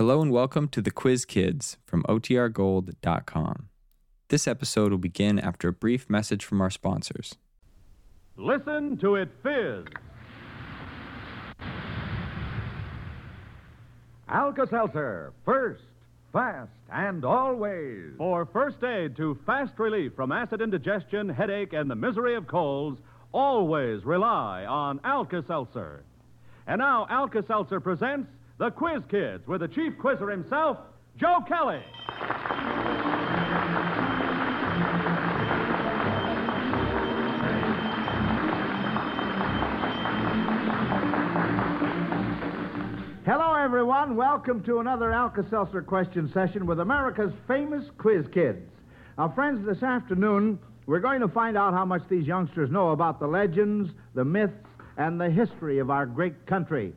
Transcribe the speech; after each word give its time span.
Hello 0.00 0.22
and 0.22 0.32
welcome 0.32 0.66
to 0.68 0.80
the 0.80 0.90
Quiz 0.90 1.26
Kids 1.26 1.76
from 1.84 2.04
OTRGold.com. 2.04 3.68
This 4.30 4.48
episode 4.48 4.92
will 4.92 4.98
begin 4.98 5.38
after 5.38 5.68
a 5.68 5.74
brief 5.74 6.08
message 6.08 6.42
from 6.42 6.62
our 6.62 6.70
sponsors. 6.70 7.34
Listen 8.38 8.96
to 8.96 9.16
it 9.16 9.28
fizz. 9.42 9.84
Alka 14.26 14.66
Seltzer, 14.70 15.34
first, 15.44 15.82
fast, 16.32 16.70
and 16.90 17.22
always. 17.22 18.14
For 18.16 18.46
first 18.46 18.82
aid 18.82 19.18
to 19.18 19.38
fast 19.44 19.78
relief 19.78 20.14
from 20.16 20.32
acid 20.32 20.62
indigestion, 20.62 21.28
headache, 21.28 21.74
and 21.74 21.90
the 21.90 21.94
misery 21.94 22.36
of 22.36 22.46
colds, 22.46 23.02
always 23.32 24.02
rely 24.06 24.64
on 24.64 24.98
Alka 25.04 25.44
Seltzer. 25.46 26.04
And 26.66 26.78
now, 26.78 27.06
Alka 27.10 27.44
Seltzer 27.46 27.80
presents 27.80 28.30
the 28.60 28.70
Quiz 28.70 29.00
Kids 29.10 29.46
with 29.46 29.62
the 29.62 29.68
chief 29.68 29.94
quizzer 29.98 30.28
himself, 30.28 30.76
Joe 31.16 31.38
Kelly. 31.48 31.80
Hello, 43.24 43.54
everyone. 43.54 44.14
Welcome 44.14 44.62
to 44.64 44.80
another 44.80 45.10
Alka 45.10 45.46
Seltzer 45.48 45.80
question 45.80 46.30
session 46.34 46.66
with 46.66 46.80
America's 46.80 47.32
famous 47.48 47.86
quiz 47.96 48.26
kids. 48.30 48.68
Now, 49.16 49.30
friends, 49.30 49.66
this 49.66 49.82
afternoon 49.82 50.58
we're 50.84 51.00
going 51.00 51.22
to 51.22 51.28
find 51.28 51.56
out 51.56 51.72
how 51.72 51.86
much 51.86 52.02
these 52.10 52.26
youngsters 52.26 52.70
know 52.70 52.90
about 52.90 53.20
the 53.20 53.26
legends, 53.26 53.90
the 54.14 54.24
myths, 54.26 54.52
and 54.98 55.18
the 55.18 55.30
history 55.30 55.78
of 55.78 55.88
our 55.88 56.04
great 56.04 56.44
country. 56.44 56.92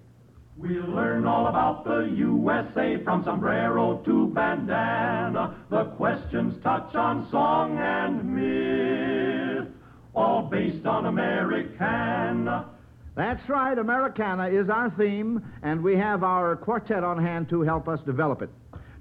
We'll 0.55 0.85
learn 0.87 1.25
all 1.25 1.47
about 1.47 1.83
the 1.83 2.13
USA 2.15 3.03
from 3.03 3.23
sombrero 3.23 3.97
to 4.05 4.27
bandana. 4.27 5.55
The 5.71 5.85
questions 5.97 6.61
touch 6.63 6.93
on 6.93 7.29
song 7.31 7.79
and 7.79 8.23
myth, 8.23 9.67
all 10.13 10.43
based 10.43 10.85
on 10.85 11.07
Americana. 11.07 12.69
That's 13.15 13.47
right, 13.49 13.77
Americana 13.77 14.47
is 14.49 14.69
our 14.69 14.91
theme, 14.91 15.43
and 15.63 15.83
we 15.83 15.95
have 15.97 16.23
our 16.23 16.55
quartet 16.55 17.03
on 17.03 17.23
hand 17.23 17.49
to 17.49 17.61
help 17.61 17.87
us 17.87 17.99
develop 18.01 18.43
it. 18.43 18.49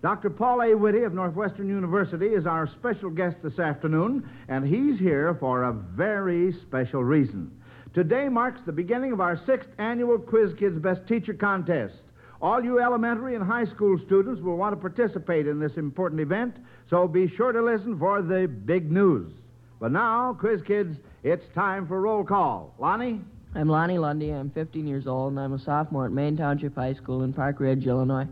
Dr. 0.03 0.31
Paul 0.31 0.63
A. 0.63 0.75
Witty 0.75 1.03
of 1.05 1.15
Northwestern 1.15 1.69
University 1.69 2.27
is 2.29 2.47
our 2.47 2.67
special 2.67 3.11
guest 3.11 3.37
this 3.43 3.59
afternoon, 3.59 4.29
and 4.49 4.67
he's 4.67 4.99
here 4.99 5.37
for 5.39 5.65
a 5.65 5.73
very 5.73 6.53
special 6.67 7.05
reason. 7.05 7.51
Today 7.95 8.31
marks 8.31 8.59
the 8.65 8.73
beginning 8.73 9.13
of 9.13 9.21
our 9.21 9.39
sixth 9.45 9.69
annual 9.77 10.19
Quiz 10.19 10.55
Kids 10.59 10.79
Best 10.79 11.07
Teacher 11.07 11.35
Contest. 11.35 11.95
All 12.41 12.65
you 12.65 12.81
elementary 12.81 13.35
and 13.35 13.45
high 13.45 13.67
school 13.67 13.99
students 14.07 14.41
will 14.41 14.57
want 14.57 14.75
to 14.75 14.81
participate 14.81 15.47
in 15.47 15.61
this 15.61 15.77
important 15.77 16.19
event, 16.23 16.57
so 16.89 17.07
be 17.07 17.29
sure 17.29 17.53
to 17.53 17.63
listen 17.63 17.99
for 17.99 18.23
the 18.23 18.47
big 18.47 18.91
news. 18.91 19.31
But 19.79 19.93
now, 19.93 20.33
Quiz 20.41 20.63
Kids, 20.63 20.97
it's 21.23 21.45
time 21.55 21.87
for 21.87 22.01
roll 22.01 22.25
call. 22.25 22.75
Lonnie? 22.79 23.21
I'm 23.55 23.69
Lonnie 23.69 23.99
Lundy. 23.99 24.31
I'm 24.31 24.51
15 24.51 24.87
years 24.87 25.07
old, 25.07 25.33
and 25.33 25.41
I'm 25.41 25.53
a 25.53 25.59
sophomore 25.59 26.07
at 26.07 26.13
Maine 26.13 26.39
Township 26.39 26.75
High 26.75 26.95
School 26.95 27.25
in 27.25 27.35
Park 27.35 27.61
Ridge, 27.61 27.87
Illinois. 27.87 28.27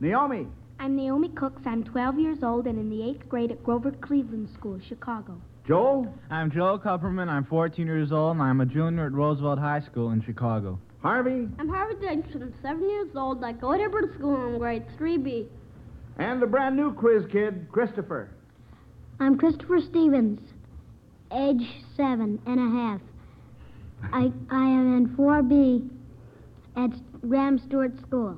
Naomi? 0.00 0.46
I'm 0.80 0.96
Naomi 0.96 1.28
Cooks. 1.28 1.60
I'm 1.66 1.84
12 1.84 2.18
years 2.18 2.42
old 2.42 2.66
and 2.66 2.78
in 2.78 2.88
the 2.88 3.06
eighth 3.06 3.28
grade 3.28 3.50
at 3.50 3.62
Grover 3.62 3.90
Cleveland 3.90 4.48
School, 4.54 4.80
Chicago. 4.88 5.38
Joel? 5.66 6.12
I'm 6.28 6.50
Joel 6.50 6.78
Kupperman. 6.78 7.28
I'm 7.28 7.44
14 7.44 7.86
years 7.86 8.10
old, 8.10 8.32
and 8.32 8.42
I'm 8.42 8.60
a 8.60 8.66
junior 8.66 9.06
at 9.06 9.12
Roosevelt 9.12 9.60
High 9.60 9.80
School 9.80 10.10
in 10.10 10.20
Chicago. 10.22 10.78
Harvey? 11.02 11.48
I'm 11.58 11.68
Harvey 11.68 11.94
Davidson. 12.00 12.42
I'm 12.42 12.54
seven 12.62 12.88
years 12.88 13.10
old. 13.14 13.44
I 13.44 13.52
go 13.52 13.76
to 13.76 13.82
Edward 13.82 14.12
School 14.18 14.48
in 14.48 14.58
grade 14.58 14.84
3B. 14.98 15.46
And 16.18 16.42
the 16.42 16.46
brand 16.46 16.76
new 16.76 16.92
quiz 16.92 17.24
kid, 17.30 17.66
Christopher. 17.70 18.30
I'm 19.20 19.38
Christopher 19.38 19.80
Stevens, 19.80 20.40
age 21.32 21.62
seven 21.96 22.40
and 22.46 22.58
a 22.58 22.76
half. 22.76 23.00
I, 24.12 24.32
I 24.50 24.64
am 24.64 24.96
in 24.96 25.08
4B 25.16 25.88
at 26.76 27.28
Graham 27.28 27.60
Stewart 27.66 27.92
School. 28.02 28.36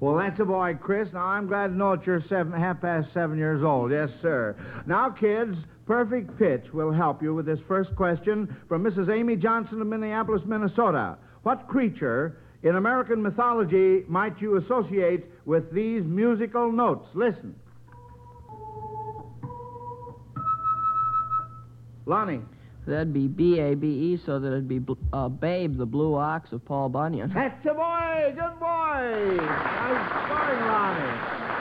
Well, 0.00 0.16
that's 0.16 0.38
a 0.38 0.44
boy, 0.44 0.78
Chris. 0.80 1.08
Now, 1.14 1.24
I'm 1.24 1.48
glad 1.48 1.68
to 1.68 1.74
know 1.74 1.96
that 1.96 2.06
you're 2.06 2.22
seven, 2.28 2.52
half 2.52 2.80
past 2.82 3.08
seven 3.14 3.38
years 3.38 3.64
old. 3.64 3.90
Yes, 3.90 4.10
sir. 4.22 4.54
Now, 4.86 5.10
kids, 5.10 5.56
perfect 5.88 6.38
pitch 6.38 6.66
will 6.74 6.92
help 6.92 7.22
you 7.22 7.34
with 7.34 7.46
this 7.46 7.58
first 7.66 7.96
question 7.96 8.54
from 8.68 8.84
Mrs. 8.84 9.10
Amy 9.10 9.36
Johnson 9.36 9.80
of 9.80 9.86
Minneapolis, 9.86 10.42
Minnesota. 10.44 11.16
What 11.44 11.66
creature 11.66 12.36
in 12.62 12.76
American 12.76 13.22
mythology 13.22 14.04
might 14.06 14.38
you 14.38 14.58
associate 14.58 15.24
with 15.46 15.72
these 15.72 16.02
musical 16.04 16.70
notes? 16.70 17.08
Listen. 17.14 17.54
Lonnie. 22.04 22.42
That'd 22.86 23.12
be 23.12 23.26
B 23.26 23.58
A 23.58 23.74
B 23.74 23.86
E, 23.86 24.20
so 24.24 24.38
that 24.38 24.48
it'd 24.48 24.68
be 24.68 24.80
uh, 25.12 25.28
Babe, 25.28 25.76
the 25.76 25.84
blue 25.84 26.14
ox 26.14 26.52
of 26.52 26.64
Paul 26.64 26.88
Bunyan. 26.88 27.30
That's 27.34 27.66
a 27.66 27.74
boy. 27.74 28.34
Good 28.34 28.58
boy. 28.58 29.36
Nice 29.44 30.28
going, 30.28 30.66
Lonnie. 30.66 31.57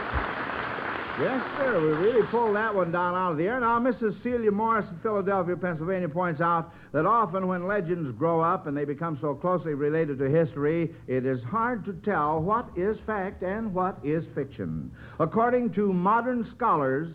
Yes, 1.19 1.43
sir. 1.57 1.81
We 1.81 1.87
really 2.05 2.27
pulled 2.27 2.55
that 2.55 2.75
one 2.75 2.91
down 2.91 3.15
out 3.15 3.31
of 3.31 3.37
the 3.37 3.45
air. 3.45 3.59
Now, 3.59 3.79
Mrs. 3.79 4.21
Celia 4.21 4.51
Morris 4.51 4.85
of 4.91 5.01
Philadelphia, 5.01 5.57
Pennsylvania, 5.57 6.07
points 6.07 6.41
out 6.41 6.71
that 6.91 7.07
often 7.07 7.47
when 7.47 7.65
legends 7.65 8.15
grow 8.19 8.39
up 8.39 8.67
and 8.67 8.77
they 8.77 8.85
become 8.85 9.17
so 9.19 9.33
closely 9.33 9.73
related 9.73 10.19
to 10.19 10.29
history, 10.29 10.93
it 11.07 11.25
is 11.25 11.41
hard 11.41 11.83
to 11.85 11.93
tell 12.05 12.39
what 12.39 12.69
is 12.75 12.97
fact 13.07 13.41
and 13.41 13.73
what 13.73 13.97
is 14.03 14.25
fiction. 14.35 14.91
According 15.19 15.73
to 15.73 15.91
modern 15.91 16.47
scholars, 16.55 17.11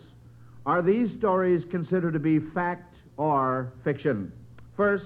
are 0.65 0.81
these 0.81 1.07
stories 1.17 1.63
considered 1.71 2.11
to 2.11 2.19
be 2.19 2.39
fact 2.53 2.93
or 3.15 3.71
fiction? 3.85 4.33
First, 4.75 5.05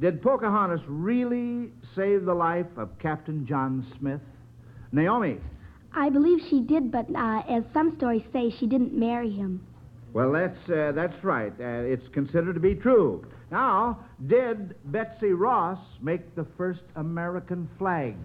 did 0.00 0.22
Pocahontas 0.22 0.80
really 0.88 1.72
save 1.94 2.24
the 2.24 2.32
life 2.32 2.78
of 2.78 2.98
Captain 2.98 3.46
John 3.46 3.86
Smith? 3.98 4.22
Naomi. 4.92 5.36
I 5.92 6.08
believe 6.08 6.40
she 6.48 6.60
did, 6.60 6.92
but 6.92 7.06
uh, 7.14 7.42
as 7.48 7.64
some 7.72 7.96
stories 7.96 8.22
say, 8.32 8.54
she 8.58 8.66
didn't 8.66 8.94
marry 8.94 9.30
him. 9.30 9.66
Well, 10.12 10.32
that's 10.32 10.70
uh, 10.70 10.92
that's 10.92 11.22
right. 11.22 11.52
Uh, 11.52 11.84
it's 11.86 12.06
considered 12.12 12.54
to 12.54 12.60
be 12.60 12.74
true. 12.74 13.24
Now, 13.50 13.98
did 14.26 14.74
Betsy 14.86 15.32
Ross 15.32 15.78
make 16.00 16.34
the 16.34 16.46
first 16.56 16.80
American 16.96 17.68
flag? 17.78 18.16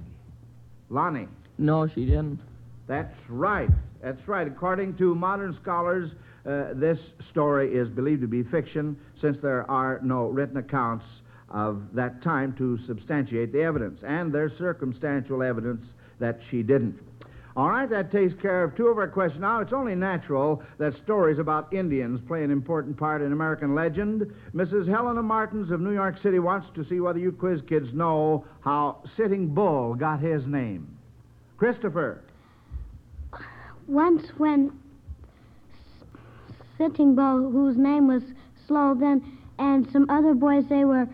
Lonnie. 0.90 1.28
No, 1.58 1.88
she 1.88 2.06
didn't. 2.06 2.40
That's 2.88 3.16
right. 3.30 3.70
That's 4.02 4.28
right. 4.28 4.48
According 4.48 4.98
to 4.98 5.16
modern 5.16 5.58
scholars, 5.62 6.12
uh, 6.46 6.74
this 6.76 7.00
story 7.32 7.74
is 7.74 7.88
believed 7.90 8.22
to 8.22 8.28
be 8.28 8.44
fiction 8.44 8.98
since 9.22 9.38
there 9.42 9.70
are 9.70 10.00
no 10.04 10.28
written 10.28 10.58
accounts 10.58 11.06
of 11.50 11.82
that 11.94 12.22
time 12.22 12.54
to 12.58 12.78
substantiate 12.86 13.52
the 13.52 13.62
evidence, 13.62 14.00
and 14.06 14.34
there's 14.34 14.52
circumstantial 14.58 15.42
evidence 15.42 15.86
that 16.20 16.40
she 16.50 16.62
didn't. 16.62 17.00
All 17.58 17.70
right, 17.70 17.90
that 17.90 18.12
takes 18.12 18.34
care 18.42 18.66
of 18.66 18.76
two 18.76 18.88
of 18.88 18.98
our 18.98 19.08
questions. 19.08 19.40
Now, 19.40 19.62
it's 19.62 19.72
only 19.72 19.96
natural 19.96 20.62
that 20.78 20.94
stories 21.04 21.40
about 21.40 21.72
Indians 21.72 22.20
play 22.28 22.44
an 22.44 22.52
important 22.52 22.98
part 22.98 23.22
in 23.22 23.32
American 23.32 23.74
legend. 23.74 24.24
Mrs. 24.54 24.90
Helena 24.90 25.24
Martins 25.24 25.72
of 25.72 25.80
New 25.80 25.94
York 25.94 26.22
City 26.22 26.40
wants 26.40 26.68
to 26.76 26.84
see 26.90 27.00
whether 27.00 27.18
you 27.18 27.32
quiz 27.32 27.62
kids 27.70 27.88
know 27.94 28.46
how 28.60 29.02
Sitting 29.16 29.54
Bull 29.54 29.96
got 29.96 30.20
his 30.20 30.46
name. 30.46 30.98
Christopher. 31.56 32.22
Once 33.88 34.28
when 34.38 34.78
Sitting 36.78 37.16
Bull, 37.16 37.52
whose 37.52 37.78
name 37.78 38.08
was 38.08 38.22
Slow 38.68 38.96
then, 38.96 39.38
and 39.60 39.90
some 39.94 40.10
other 40.10 40.34
boys, 40.34 40.66
they 40.68 40.84
were 40.84 41.08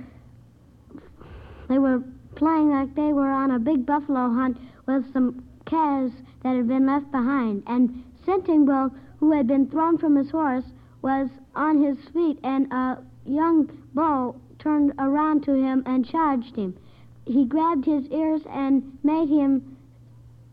they 1.70 1.78
were 1.78 2.02
playing 2.36 2.72
like 2.72 2.96
they 2.96 3.14
were 3.14 3.30
on 3.30 3.52
a 3.52 3.60
big 3.60 3.86
buffalo 3.86 4.34
hunt 4.34 4.58
with 4.88 5.04
some 5.14 5.44
calves 5.66 6.14
that 6.44 6.56
had 6.56 6.68
been 6.68 6.86
left 6.86 7.12
behind. 7.12 7.64
And 7.68 8.04
Sitting 8.26 8.66
Bull, 8.66 8.92
who 9.20 9.32
had 9.32 9.48
been 9.48 9.68
thrown 9.68 9.98
from 9.98 10.16
his 10.16 10.30
horse, 10.30 10.66
was 11.02 11.30
on 11.56 11.82
his 11.82 11.98
feet, 12.14 12.40
and 12.44 12.72
a 12.72 13.04
young 13.26 13.70
bull 13.94 14.40
turned 14.60 14.94
around 15.00 15.44
to 15.44 15.54
him 15.54 15.84
and 15.86 16.08
charged 16.08 16.56
him. 16.56 16.78
He 17.26 17.46
grabbed 17.46 17.86
his 17.86 18.06
ears 18.08 18.42
and 18.50 18.98
made 19.04 19.30
him 19.30 19.78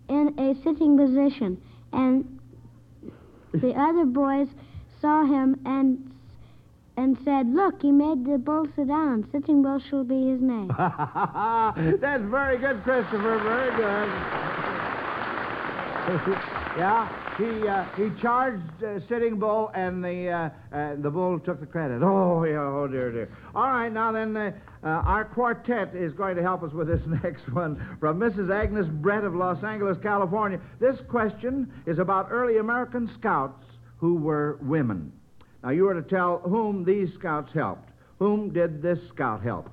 in 0.09 0.39
a 0.39 0.55
sitting 0.63 0.97
position. 0.97 1.61
And 1.93 2.39
the 3.53 3.75
other 3.75 4.05
boys 4.05 4.49
saw 5.01 5.25
him 5.25 5.61
and 5.65 6.05
and 6.97 7.17
said, 7.25 7.55
"Look, 7.55 7.83
he 7.83 7.93
made 7.93 8.25
the 8.25 8.39
bull 8.39 8.67
sit 8.75 8.89
down. 8.89 9.29
Sitting 9.31 9.63
Bull 9.63 9.79
shall 9.79 10.03
be 10.05 10.31
his 10.31 10.41
name." 10.41 10.69
That's 10.77 12.25
very 12.25 12.59
good, 12.59 12.83
Christopher. 12.83 13.39
Very 13.39 13.77
good. 13.77 14.68
yeah, 16.79 17.37
he 17.37 17.69
uh, 17.69 17.85
he 17.95 18.09
charged 18.23 18.83
uh, 18.83 18.99
Sitting 19.11 19.39
Bull, 19.39 19.71
and 19.75 20.03
the 20.03 20.31
uh, 20.31 20.75
uh, 20.75 20.97
the 21.03 21.11
bull 21.11 21.39
took 21.39 21.61
the 21.61 21.67
credit. 21.67 22.01
Oh, 22.03 22.45
yeah, 22.45 22.61
oh 22.61 22.89
dear, 22.91 23.13
dear. 23.13 23.29
All 23.55 23.67
right, 23.67 23.93
now 23.93 24.11
then, 24.11 24.35
uh, 24.35 24.53
uh, 24.83 24.87
our 24.87 25.27
quartet 25.27 25.95
is 25.95 26.15
going 26.15 26.37
to 26.37 26.43
help 26.43 26.63
us 26.63 26.73
with 26.73 26.89
this 26.89 27.03
next 27.23 27.53
one 27.53 27.99
from 28.01 28.19
Mrs. 28.19 28.51
Agnes 28.51 28.87
Brett 28.89 29.23
of 29.23 29.35
Los 29.35 29.63
Angeles, 29.63 29.99
California. 30.03 30.59
This 30.81 30.97
question 31.11 31.71
is 31.87 31.99
about 31.99 32.29
early 32.31 32.57
American 32.57 33.11
scouts 33.19 33.67
who 33.99 34.15
were 34.15 34.59
women. 34.63 35.13
Now, 35.63 35.71
you 35.71 35.87
are 35.89 35.95
to 35.95 36.09
tell 36.09 36.39
whom 36.39 36.85
these 36.85 37.13
scouts 37.19 37.53
helped. 37.53 37.91
Whom 38.19 38.51
did 38.51 38.81
this 38.81 38.99
scout 39.11 39.43
help? 39.43 39.69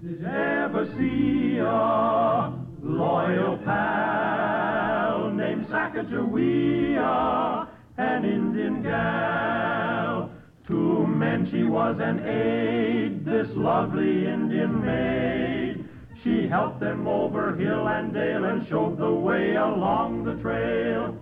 Did 0.00 0.20
you 0.20 0.26
ever 0.26 0.86
see 0.96 1.58
a 1.58 2.52
loyal 2.84 3.58
pal 3.64 5.32
named 5.32 5.66
Sacagawea, 5.66 7.66
an 7.96 8.24
Indian 8.24 8.80
gal? 8.84 10.30
Two 10.68 11.04
men 11.04 11.48
she 11.50 11.64
was 11.64 11.96
an 12.00 12.20
aid, 12.24 13.24
this 13.24 13.48
lovely 13.56 14.28
Indian 14.28 14.84
maid. 14.84 15.88
She 16.22 16.46
helped 16.46 16.78
them 16.78 17.08
over 17.08 17.56
hill 17.56 17.88
and 17.88 18.14
dale 18.14 18.44
and 18.44 18.68
showed 18.68 18.98
the 18.98 19.10
way 19.10 19.56
along 19.56 20.22
the 20.22 20.40
trail. 20.40 21.16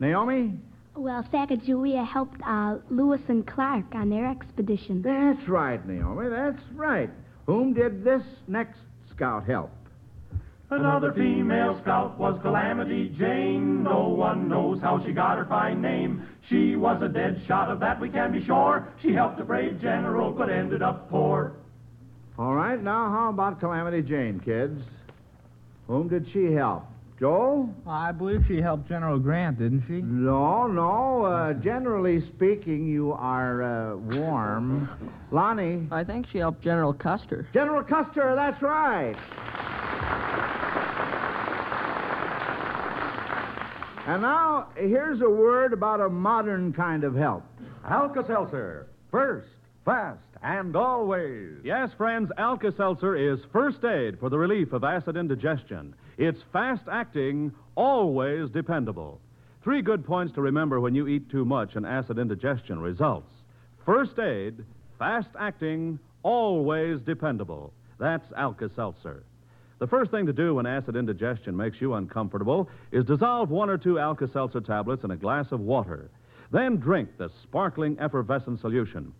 Naomi? 0.00 0.58
Well, 0.96 1.22
Sacagawea 1.30 2.06
helped 2.06 2.40
uh, 2.46 2.78
Lewis 2.88 3.20
and 3.28 3.46
Clark 3.46 3.94
on 3.94 4.08
their 4.08 4.26
expedition. 4.26 5.02
That's 5.02 5.46
right, 5.46 5.86
Naomi. 5.86 6.30
That's 6.30 6.62
right. 6.74 7.10
Whom 7.46 7.74
did 7.74 8.04
this 8.04 8.22
next 8.46 8.78
scout 9.14 9.44
help? 9.46 9.70
Another 10.70 11.12
female 11.12 11.78
scout 11.82 12.18
was 12.18 12.40
Calamity 12.40 13.10
Jane. 13.18 13.82
No 13.82 14.08
one 14.08 14.48
knows 14.48 14.80
how 14.80 15.04
she 15.04 15.12
got 15.12 15.36
her 15.36 15.44
fine 15.44 15.82
name. 15.82 16.26
She 16.48 16.76
was 16.76 17.02
a 17.02 17.08
dead 17.08 17.42
shot, 17.46 17.70
of 17.70 17.78
that 17.80 18.00
we 18.00 18.08
can 18.08 18.32
be 18.32 18.44
sure. 18.44 18.88
She 19.02 19.12
helped 19.12 19.38
a 19.38 19.44
brave 19.44 19.82
general, 19.82 20.32
but 20.32 20.48
ended 20.48 20.80
up 20.80 21.10
poor. 21.10 21.52
All 22.38 22.54
right, 22.54 22.82
now 22.82 23.10
how 23.10 23.28
about 23.28 23.60
Calamity 23.60 24.00
Jane, 24.00 24.40
kids? 24.40 24.82
Whom 25.88 26.08
did 26.08 26.26
she 26.32 26.52
help? 26.52 26.84
Joel? 27.22 27.72
I 27.86 28.10
believe 28.10 28.42
she 28.48 28.60
helped 28.60 28.88
General 28.88 29.16
Grant, 29.16 29.60
didn't 29.60 29.84
she? 29.86 30.02
No, 30.02 30.66
no. 30.66 31.24
Uh, 31.24 31.52
generally 31.52 32.20
speaking, 32.34 32.84
you 32.84 33.12
are 33.12 33.62
uh, 33.62 33.96
warm. 33.96 34.88
Lonnie? 35.30 35.86
I 35.92 36.02
think 36.02 36.26
she 36.32 36.38
helped 36.38 36.64
General 36.64 36.92
Custer. 36.92 37.46
General 37.54 37.84
Custer, 37.84 38.34
that's 38.34 38.60
right. 38.60 39.14
And 44.08 44.20
now, 44.22 44.70
here's 44.74 45.20
a 45.20 45.30
word 45.30 45.72
about 45.72 46.00
a 46.00 46.08
modern 46.08 46.72
kind 46.72 47.04
of 47.04 47.14
help. 47.14 47.44
Alka-Seltzer. 47.88 48.88
First, 49.12 49.46
fast, 49.84 50.18
and 50.42 50.74
always. 50.74 51.52
Yes, 51.62 51.90
friends, 51.96 52.32
Alka-Seltzer 52.36 53.14
is 53.14 53.38
first 53.52 53.84
aid 53.84 54.18
for 54.18 54.28
the 54.28 54.38
relief 54.38 54.72
of 54.72 54.82
acid 54.82 55.16
indigestion. 55.16 55.94
It's 56.18 56.40
fast 56.52 56.82
acting, 56.90 57.52
always 57.74 58.50
dependable. 58.50 59.20
Three 59.64 59.82
good 59.82 60.04
points 60.04 60.34
to 60.34 60.42
remember 60.42 60.80
when 60.80 60.94
you 60.94 61.06
eat 61.06 61.30
too 61.30 61.44
much 61.44 61.76
and 61.76 61.86
acid 61.86 62.18
indigestion 62.18 62.80
results. 62.80 63.32
First 63.86 64.18
aid, 64.18 64.64
fast 64.98 65.28
acting, 65.38 65.98
always 66.22 67.00
dependable. 67.00 67.72
That's 67.98 68.26
Alka-Seltzer. 68.36 69.22
The 69.78 69.86
first 69.86 70.10
thing 70.10 70.26
to 70.26 70.32
do 70.32 70.54
when 70.54 70.66
acid 70.66 70.96
indigestion 70.96 71.56
makes 71.56 71.80
you 71.80 71.94
uncomfortable 71.94 72.68
is 72.92 73.04
dissolve 73.04 73.50
one 73.50 73.70
or 73.70 73.78
two 73.78 73.98
Alka 73.98 74.28
Seltzer 74.32 74.60
tablets 74.60 75.02
in 75.02 75.10
a 75.10 75.16
glass 75.16 75.50
of 75.50 75.60
water. 75.60 76.10
Then 76.52 76.76
drink 76.76 77.08
the 77.18 77.30
sparkling 77.42 77.98
effervescent 77.98 78.60
solution. 78.60 79.12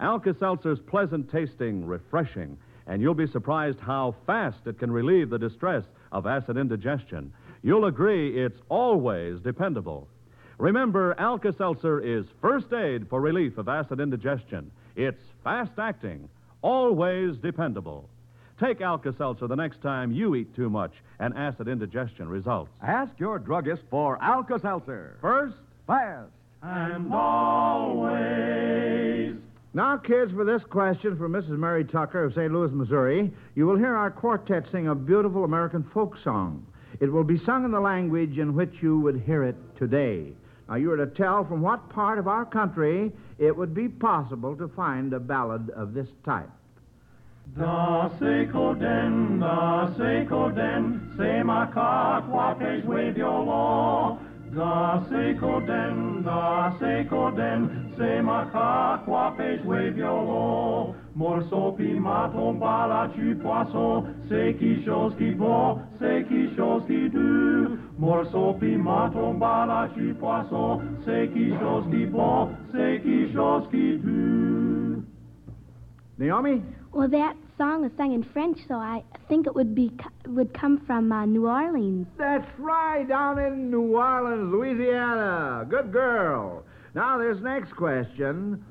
Alka 0.00 0.34
Seltzer's 0.38 0.80
pleasant 0.80 1.30
tasting, 1.30 1.86
refreshing, 1.86 2.58
and 2.86 3.00
you'll 3.00 3.14
be 3.14 3.26
surprised 3.26 3.78
how 3.80 4.14
fast 4.26 4.66
it 4.66 4.78
can 4.78 4.90
relieve 4.90 5.30
the 5.30 5.38
distress 5.38 5.84
of 6.12 6.26
acid 6.26 6.56
indigestion. 6.56 7.32
You'll 7.62 7.86
agree 7.86 8.42
it's 8.42 8.58
always 8.68 9.40
dependable. 9.40 10.08
Remember, 10.58 11.14
Alka 11.18 11.52
Seltzer 11.56 12.00
is 12.00 12.26
first 12.40 12.72
aid 12.72 13.08
for 13.08 13.20
relief 13.20 13.58
of 13.58 13.68
acid 13.68 14.00
indigestion. 14.00 14.70
It's 14.96 15.22
fast 15.42 15.72
acting, 15.78 16.28
always 16.62 17.36
dependable. 17.38 18.08
Take 18.58 18.80
Alka 18.82 19.14
Seltzer 19.16 19.46
the 19.46 19.56
next 19.56 19.80
time 19.80 20.12
you 20.12 20.34
eat 20.34 20.54
too 20.54 20.68
much 20.68 20.92
and 21.18 21.34
acid 21.34 21.68
indigestion 21.68 22.28
results. 22.28 22.70
Ask 22.82 23.12
your 23.18 23.38
druggist 23.38 23.82
for 23.90 24.22
Alka 24.22 24.58
Seltzer. 24.58 25.16
First, 25.22 25.56
Fast. 25.90 26.30
And 26.62 27.12
always. 27.12 28.20
Now, 29.72 29.96
kids, 29.96 30.32
for 30.32 30.44
this 30.44 30.62
question 30.68 31.16
from 31.16 31.32
Mrs. 31.32 31.56
Mary 31.56 31.84
Tucker 31.84 32.24
of 32.24 32.34
St. 32.34 32.52
Louis, 32.52 32.72
Missouri, 32.72 33.30
you 33.54 33.66
will 33.66 33.76
hear 33.76 33.94
our 33.94 34.10
quartet 34.10 34.64
sing 34.72 34.88
a 34.88 34.96
beautiful 34.96 35.44
American 35.44 35.84
folk 35.94 36.16
song. 36.24 36.66
It 36.98 37.06
will 37.06 37.22
be 37.22 37.38
sung 37.44 37.64
in 37.64 37.70
the 37.70 37.78
language 37.78 38.36
in 38.36 38.56
which 38.56 38.74
you 38.80 38.98
would 38.98 39.20
hear 39.20 39.44
it 39.44 39.54
today. 39.78 40.32
Now, 40.68 40.74
you 40.74 40.90
are 40.90 40.96
to 40.96 41.06
tell 41.06 41.44
from 41.44 41.62
what 41.62 41.88
part 41.88 42.18
of 42.18 42.26
our 42.26 42.44
country 42.44 43.12
it 43.38 43.56
would 43.56 43.72
be 43.72 43.88
possible 43.88 44.56
to 44.56 44.66
find 44.66 45.12
a 45.12 45.20
ballad 45.20 45.70
of 45.70 45.94
this 45.94 46.08
type. 46.24 46.50
Da 47.56 48.08
sekoden, 48.18 49.38
da 49.38 49.88
sekoden, 49.94 51.16
se 51.16 51.42
makak 51.44 52.28
wapes 52.28 52.84
with 52.84 53.16
your 53.16 53.44
law. 53.44 54.18
Da 54.54 55.02
sekoden, 55.08 56.22
da 56.24 56.72
sekoden, 56.80 57.70
se 57.96 58.20
makak 58.22 59.06
wapes 59.06 59.64
with 59.64 59.96
your 59.96 60.24
law. 60.24 60.94
Morceau 61.14 61.72
pimaton 61.78 62.58
bala 62.58 63.12
tu 63.14 63.36
poisson, 63.36 64.06
c'est 64.28 64.58
qui 64.58 64.82
chose 64.84 65.14
qui 65.18 65.30
bon, 65.34 65.78
c'est 66.00 66.26
qui 66.28 66.54
chose 66.56 66.82
qui 66.88 67.08
dure. 67.10 67.78
Morceau 67.98 68.54
pimaton 68.58 69.38
bala 69.38 69.88
tu 69.94 70.14
poisson, 70.14 70.80
c'est 71.04 71.32
qui 71.32 71.50
chose 71.60 71.84
qui 71.90 72.06
bon, 72.06 72.48
c'est 72.72 73.00
qui 73.02 73.32
chose 73.32 73.68
qui 73.70 73.98
dure. 73.98 75.02
Naomi? 76.18 76.62
Well, 76.92 77.08
that 77.08 77.36
song 77.60 77.84
is 77.84 77.92
sung 77.98 78.14
in 78.14 78.22
French, 78.22 78.56
so 78.66 78.76
I 78.76 79.04
think 79.28 79.46
it 79.46 79.54
would 79.54 79.74
be 79.74 79.92
would 80.26 80.54
come 80.54 80.78
from 80.86 81.12
uh, 81.12 81.26
New 81.26 81.46
Orleans. 81.46 82.06
That's 82.16 82.48
right, 82.58 83.06
down 83.06 83.38
in 83.38 83.70
New 83.70 83.98
Orleans, 83.98 84.50
Louisiana. 84.50 85.66
Good 85.68 85.92
girl. 85.92 86.64
Now, 86.94 87.18
this 87.18 87.36
next 87.42 87.76
question 87.76 88.64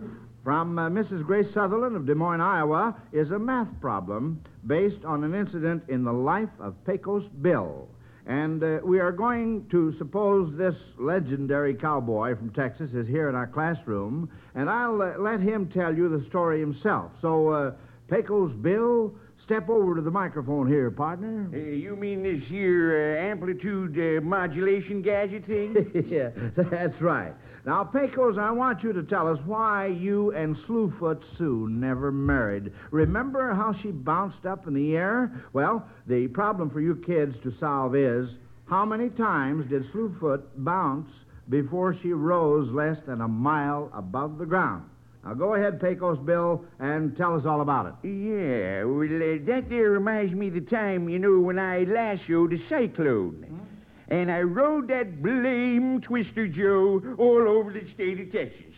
from 0.43 0.79
uh, 0.79 0.89
Mrs. 0.89 1.23
Grace 1.23 1.45
Sutherland 1.53 1.97
of 1.97 2.07
Des 2.07 2.15
Moines, 2.15 2.41
Iowa, 2.41 2.95
is 3.13 3.29
a 3.29 3.37
math 3.37 3.67
problem 3.79 4.41
based 4.65 5.05
on 5.05 5.23
an 5.23 5.35
incident 5.35 5.83
in 5.87 6.03
the 6.03 6.11
life 6.11 6.49
of 6.59 6.73
Pecos 6.83 7.25
Bill. 7.43 7.87
And 8.25 8.63
uh, 8.63 8.79
we 8.83 8.99
are 8.99 9.11
going 9.11 9.67
to 9.69 9.93
suppose 9.99 10.51
this 10.57 10.75
legendary 10.97 11.75
cowboy 11.75 12.35
from 12.35 12.49
Texas 12.53 12.89
is 12.95 13.07
here 13.07 13.29
in 13.29 13.35
our 13.35 13.47
classroom, 13.47 14.31
and 14.55 14.67
I'll 14.67 14.99
uh, 14.99 15.19
let 15.19 15.41
him 15.41 15.69
tell 15.69 15.95
you 15.95 16.09
the 16.09 16.25
story 16.27 16.59
himself. 16.59 17.11
So, 17.21 17.49
uh, 17.49 17.71
Pecos 18.09 18.51
Bill, 18.61 19.13
step 19.45 19.69
over 19.69 19.95
to 19.95 20.01
the 20.01 20.11
microphone 20.11 20.67
here, 20.67 20.89
partner. 20.89 21.49
Uh, 21.53 21.57
you 21.57 21.95
mean 21.95 22.23
this 22.23 22.41
here 22.49 23.17
uh, 23.17 23.31
amplitude 23.31 23.97
uh, 23.97 24.21
modulation 24.25 25.01
gadget 25.01 25.45
thing? 25.45 25.75
yeah, 26.09 26.29
that's 26.55 26.99
right. 27.01 27.33
Now, 27.65 27.83
Pecos, 27.83 28.37
I 28.39 28.51
want 28.51 28.83
you 28.83 28.93
to 28.93 29.03
tell 29.03 29.27
us 29.27 29.37
why 29.45 29.87
you 29.87 30.31
and 30.31 30.55
Slewfoot 30.67 31.21
Sue 31.37 31.67
never 31.69 32.11
married. 32.11 32.71
Remember 32.89 33.53
how 33.53 33.75
she 33.83 33.91
bounced 33.91 34.45
up 34.45 34.65
in 34.65 34.73
the 34.73 34.95
air? 34.95 35.43
Well, 35.53 35.87
the 36.07 36.27
problem 36.29 36.69
for 36.69 36.81
you 36.81 36.95
kids 37.05 37.35
to 37.43 37.53
solve 37.59 37.95
is 37.95 38.29
how 38.65 38.85
many 38.85 39.09
times 39.09 39.69
did 39.69 39.83
Slewfoot 39.91 40.41
bounce 40.57 41.09
before 41.49 41.95
she 42.01 42.13
rose 42.13 42.71
less 42.71 42.97
than 43.05 43.21
a 43.21 43.27
mile 43.27 43.91
above 43.93 44.37
the 44.37 44.45
ground? 44.45 44.88
Now, 45.23 45.33
go 45.33 45.55
ahead, 45.55 45.81
Pecos 45.81 46.17
Bill, 46.19 46.63
and 46.79 47.15
tell 47.17 47.35
us 47.35 47.45
all 47.45 47.61
about 47.61 47.87
it. 47.87 48.07
Yeah, 48.07 48.85
well, 48.85 49.03
uh, 49.03 49.37
that 49.47 49.69
there 49.69 49.91
reminds 49.91 50.33
me 50.33 50.47
of 50.47 50.53
the 50.53 50.61
time, 50.61 51.09
you 51.09 51.19
know, 51.19 51.39
when 51.39 51.59
I 51.59 51.83
lassoed 51.83 52.53
a 52.53 52.69
cyclone. 52.69 53.67
And 54.07 54.31
I 54.31 54.39
rode 54.41 54.87
that 54.87 55.21
blame 55.21 56.01
Twister 56.01 56.47
Joe 56.47 57.01
all 57.17 57.47
over 57.47 57.71
the 57.71 57.85
state 57.93 58.19
of 58.19 58.31
Texas. 58.31 58.68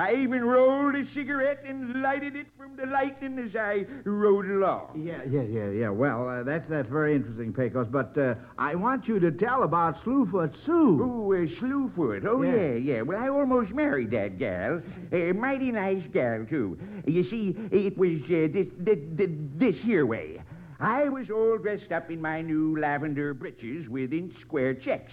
I 0.00 0.14
even 0.14 0.44
rolled 0.44 0.94
a 0.94 1.04
cigarette 1.12 1.62
and 1.66 2.00
lighted 2.00 2.34
it 2.34 2.46
from 2.56 2.74
the 2.76 2.86
lightning 2.86 3.38
as 3.38 3.54
I 3.54 3.84
rode 4.04 4.46
along. 4.50 5.02
Yeah, 5.04 5.20
yeah, 5.30 5.42
yeah, 5.42 5.70
yeah. 5.70 5.90
Well, 5.90 6.26
uh, 6.26 6.42
that's 6.42 6.66
that's 6.70 6.88
very 6.88 7.16
interesting, 7.16 7.52
Pecos. 7.52 7.86
But 7.90 8.16
uh, 8.16 8.34
I 8.56 8.74
want 8.76 9.06
you 9.06 9.20
to 9.20 9.30
tell 9.30 9.62
about 9.64 10.02
Slewfoot 10.04 10.54
Sue. 10.64 10.98
Oh, 11.02 11.32
uh, 11.32 11.46
Slewfoot. 11.60 12.24
Oh, 12.24 12.40
Yeah. 12.42 12.76
yeah. 12.76 13.02
Well, 13.02 13.18
I 13.22 13.28
almost 13.28 13.72
married 13.72 14.10
that 14.12 14.38
gal. 14.38 14.80
A 15.12 15.32
mighty 15.32 15.70
nice 15.70 16.02
gal, 16.14 16.46
too. 16.48 16.78
You 17.06 17.22
see, 17.28 17.54
it 17.70 17.98
was 17.98 18.20
uh, 18.24 18.48
this, 18.56 18.68
this, 18.78 18.98
this, 19.18 19.30
this 19.58 19.76
here 19.84 20.06
way. 20.06 20.40
I 20.80 21.10
was 21.10 21.28
all 21.30 21.58
dressed 21.58 21.92
up 21.92 22.10
in 22.10 22.22
my 22.22 22.40
new 22.40 22.78
lavender 22.80 23.34
breeches 23.34 23.86
with 23.88 24.14
inch 24.14 24.34
square 24.40 24.72
checks. 24.72 25.12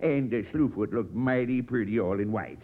and 0.00 0.32
uh, 0.32 0.38
Slewfoot 0.50 0.92
looked 0.94 1.14
mighty 1.14 1.60
pretty 1.60 2.00
all 2.00 2.18
in 2.18 2.32
white. 2.32 2.58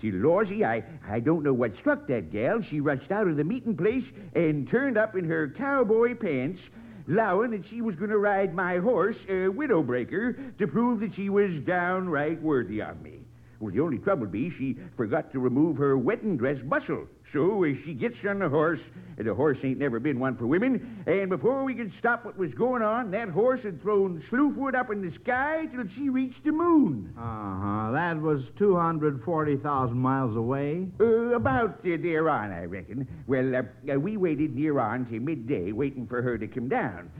Till 0.00 0.14
Lawsy, 0.14 0.64
I, 0.64 0.82
I 1.08 1.20
don't 1.20 1.42
know 1.42 1.52
what 1.52 1.76
struck 1.76 2.06
that 2.08 2.32
gal. 2.32 2.60
She 2.68 2.80
rushed 2.80 3.10
out 3.10 3.28
of 3.28 3.36
the 3.36 3.44
meeting 3.44 3.76
place 3.76 4.04
and 4.34 4.68
turned 4.68 4.98
up 4.98 5.16
in 5.16 5.24
her 5.24 5.54
cowboy 5.56 6.14
pants, 6.14 6.60
lowing 7.06 7.52
that 7.52 7.64
she 7.70 7.80
was 7.80 7.94
going 7.96 8.10
to 8.10 8.18
ride 8.18 8.54
my 8.54 8.78
horse, 8.78 9.16
uh, 9.28 9.50
Widowbreaker, 9.52 10.58
to 10.58 10.66
prove 10.66 11.00
that 11.00 11.14
she 11.14 11.30
was 11.30 11.50
downright 11.64 12.42
worthy 12.42 12.82
of 12.82 13.00
me. 13.00 13.20
Well, 13.60 13.72
the 13.72 13.80
only 13.80 13.98
trouble 13.98 14.26
be 14.26 14.50
she 14.58 14.76
forgot 14.96 15.32
to 15.32 15.38
remove 15.38 15.76
her 15.78 15.96
wedding 15.96 16.36
dress 16.36 16.58
bustle. 16.64 17.06
So 17.32 17.64
as 17.64 17.76
she 17.84 17.94
gets 17.94 18.14
on 18.28 18.38
the 18.38 18.48
horse, 18.48 18.80
the 19.18 19.34
horse 19.34 19.58
ain't 19.62 19.78
never 19.78 19.98
been 19.98 20.18
one 20.18 20.36
for 20.36 20.46
women, 20.46 21.04
and 21.06 21.28
before 21.28 21.64
we 21.64 21.74
could 21.74 21.92
stop 21.98 22.24
what 22.24 22.38
was 22.38 22.52
going 22.54 22.82
on, 22.82 23.10
that 23.10 23.28
horse 23.28 23.60
had 23.62 23.82
thrown 23.82 24.22
Slewfoot 24.30 24.74
up 24.74 24.90
in 24.90 25.02
the 25.02 25.12
sky 25.22 25.66
till 25.74 25.84
she 25.96 26.08
reached 26.08 26.44
the 26.44 26.52
moon. 26.52 27.12
Uh-huh. 27.18 27.92
That 27.92 28.20
was 28.20 28.42
240,000 28.58 29.96
miles 29.96 30.36
away. 30.36 30.86
Uh, 31.00 31.34
about 31.34 31.80
uh, 31.80 31.96
there 32.00 32.28
on, 32.30 32.52
I 32.52 32.64
reckon. 32.64 33.08
Well, 33.26 33.56
uh, 33.56 33.62
uh, 33.92 33.98
we 33.98 34.16
waited 34.16 34.54
near 34.54 34.78
on 34.78 35.06
till 35.06 35.20
midday, 35.20 35.72
waiting 35.72 36.06
for 36.06 36.22
her 36.22 36.38
to 36.38 36.46
come 36.46 36.68
down. 36.68 37.10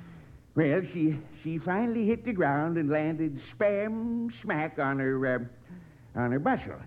Well, 0.54 0.80
she 0.94 1.18
she 1.42 1.58
finally 1.58 2.06
hit 2.06 2.24
the 2.24 2.32
ground 2.32 2.78
and 2.78 2.88
landed 2.88 3.38
spam 3.52 4.30
smack 4.42 4.78
on 4.78 4.98
her 4.98 5.34
uh, 5.34 6.18
on 6.18 6.32
her 6.32 6.38
bustle, 6.38 6.80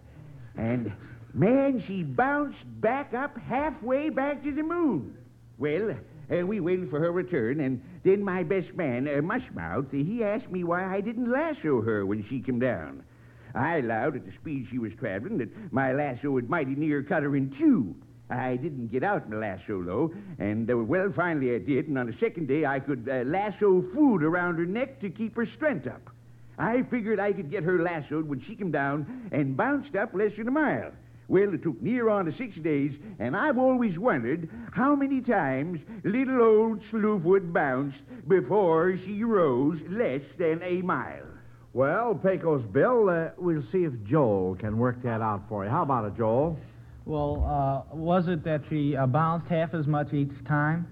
and 0.57 0.91
man, 1.33 1.83
she 1.88 2.03
bounced 2.03 2.57
back 2.81 3.13
up 3.13 3.38
halfway 3.38 4.09
back 4.09 4.43
to 4.43 4.51
the 4.51 4.63
moon. 4.63 5.17
Well, 5.57 5.95
uh, 6.31 6.45
we 6.45 6.59
waited 6.59 6.89
for 6.89 7.00
her 7.00 7.12
return, 7.12 7.59
and 7.59 7.81
then 8.03 8.24
my 8.24 8.43
best 8.43 8.74
man, 8.75 9.07
uh, 9.07 9.21
Mushmouth, 9.21 9.91
he 9.91 10.24
asked 10.24 10.50
me 10.50 10.63
why 10.63 10.86
I 10.86 11.01
didn't 11.01 11.31
lasso 11.31 11.81
her 11.81 12.05
when 12.05 12.25
she 12.29 12.39
come 12.39 12.59
down. 12.59 13.03
I 13.55 13.77
allowed 13.77 14.15
at 14.15 14.25
the 14.25 14.31
speed 14.39 14.67
she 14.69 14.77
was 14.77 14.91
traveling 15.00 15.39
that 15.39 15.74
my 15.74 15.91
lasso 15.91 16.29
would 16.31 16.50
mighty 16.50 16.75
near 16.75 17.01
cut 17.01 17.24
her 17.24 17.36
in 17.36 17.55
two. 17.57 17.95
I 18.29 18.57
didn't 18.57 18.91
get 18.91 19.03
out 19.03 19.27
my 19.27 19.38
lasso, 19.38 19.81
though, 19.83 20.13
and 20.38 20.69
uh, 20.69 20.77
well, 20.77 21.12
finally 21.15 21.55
I 21.55 21.57
did, 21.57 21.88
and 21.88 21.98
on 21.98 22.05
the 22.05 22.15
second 22.19 22.48
day 22.48 22.63
I 22.63 22.79
could 22.79 23.09
uh, 23.12 23.24
lasso 23.25 23.83
food 23.93 24.24
around 24.24 24.57
her 24.57 24.67
neck 24.67 25.01
to 25.01 25.09
keep 25.09 25.36
her 25.36 25.48
strength 25.55 25.88
up. 25.88 26.12
I 26.59 26.83
figured 26.91 27.19
I 27.19 27.33
could 27.33 27.50
get 27.50 27.63
her 27.63 27.81
lassoed 27.81 28.27
when 28.27 28.43
she 28.45 28.55
come 28.55 28.69
down 28.69 29.29
and 29.31 29.57
bounced 29.57 29.95
up 29.95 30.13
less 30.13 30.31
than 30.38 30.48
a 30.48 30.51
mile. 30.51 30.91
Well, 31.29 31.53
it 31.53 31.62
took 31.62 31.79
near 31.79 32.09
on 32.09 32.25
to 32.25 32.36
six 32.38 32.55
days, 32.57 32.91
and 33.19 33.38
I've 33.38 33.59
always 33.59 34.00
wondered 34.00 34.50
how 34.74 34.95
many 34.95 35.21
times 35.21 35.79
little 36.03 36.41
old 36.41 36.81
Slewfoot 36.91 37.53
bounced 37.53 38.00
before 38.27 38.98
she 39.05 39.24
rose 39.24 39.79
less 39.89 40.21
than 40.39 40.62
a 40.63 40.81
mile. 40.81 41.27
Well, 41.74 42.15
Pecos 42.15 42.63
Bill, 42.74 43.09
uh, 43.09 43.29
we'll 43.38 43.63
see 43.71 43.83
if 43.83 43.93
Joel 44.09 44.55
can 44.55 44.79
work 44.79 45.03
that 45.03 45.21
out 45.21 45.43
for 45.48 45.63
you. 45.63 45.69
How 45.69 45.83
about 45.83 46.05
it, 46.05 46.17
Joel? 46.17 46.57
Well, 47.05 47.86
uh, 47.91 47.95
was 47.95 48.27
it 48.27 48.43
that 48.45 48.62
she 48.67 48.95
uh, 48.95 49.05
bounced 49.05 49.48
half 49.48 49.75
as 49.75 49.86
much 49.86 50.12
each 50.12 50.33
time? 50.48 50.88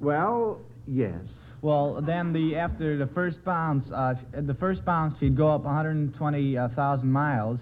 Well, 0.00 0.58
yes. 0.86 1.20
Well, 1.60 2.00
then 2.00 2.32
the 2.32 2.56
after 2.56 2.96
the 2.96 3.06
first 3.08 3.44
bounce, 3.44 3.84
uh, 3.94 4.14
the 4.32 4.54
first 4.54 4.84
bounce 4.86 5.18
she'd 5.20 5.36
go 5.36 5.48
up 5.48 5.64
120,000 5.64 7.10
miles, 7.10 7.58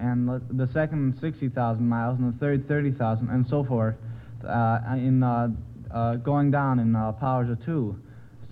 and 0.00 0.28
the- 0.28 0.42
the 0.50 0.66
second 0.68 1.16
60,000 1.20 1.88
miles, 1.88 2.18
and 2.18 2.32
the 2.32 2.38
third 2.38 2.66
30,000, 2.68 3.28
and 3.30 3.46
so 3.46 3.64
forth, 3.64 3.96
uh, 4.44 4.80
in 4.96 5.22
uh, 5.22 5.48
uh, 5.90 6.16
going 6.16 6.50
down 6.50 6.78
in 6.78 6.94
uh, 6.94 7.12
powers 7.12 7.48
of 7.50 7.60
two. 7.64 7.96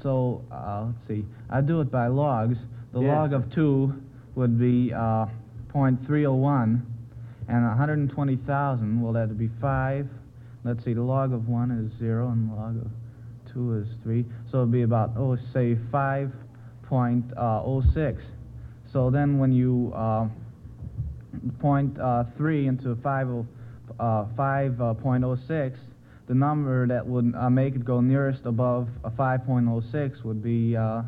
So 0.02 0.42
uh, 0.50 0.84
let's 0.86 1.08
see, 1.08 1.24
I 1.50 1.60
do 1.60 1.80
it 1.80 1.90
by 1.90 2.06
logs. 2.08 2.56
The 2.92 3.00
Yeah. 3.00 3.20
log 3.20 3.32
of 3.32 3.50
two 3.50 3.92
would 4.34 4.58
be 4.58 4.92
uh, 4.92 5.26
0.301, 5.72 6.80
and 7.48 7.64
120,000. 7.64 9.00
Well, 9.00 9.12
that'd 9.12 9.38
be 9.38 9.48
five. 9.60 10.08
Let's 10.64 10.84
see, 10.84 10.94
the 10.94 11.02
log 11.02 11.32
of 11.32 11.48
one 11.48 11.70
is 11.70 11.92
zero, 11.98 12.28
and 12.30 12.50
the 12.50 12.54
log 12.54 12.76
of 12.76 12.88
two 13.52 13.74
is 13.74 13.86
three. 14.02 14.24
So 14.50 14.58
it'd 14.58 14.72
be 14.72 14.82
about 14.82 15.12
oh, 15.16 15.36
say 15.52 15.76
5.06. 15.92 18.16
So 18.92 19.10
then 19.10 19.38
when 19.38 19.52
you 19.52 19.92
uh, 19.94 20.28
point 21.60 21.98
uh, 22.00 22.24
three 22.36 22.66
into 22.66 22.94
five 22.96 23.28
oh- 23.28 23.46
uh, 24.00 24.24
5.06, 24.36 25.76
the 26.28 26.34
number 26.34 26.86
that 26.86 27.06
would 27.06 27.34
uh, 27.36 27.48
make 27.48 27.74
it 27.76 27.84
go 27.84 28.00
nearest 28.00 28.40
above 28.44 28.88
a 29.04 29.10
5.06 29.10 30.24
would 30.24 30.42
be 30.42 30.76
uh, 30.76 31.02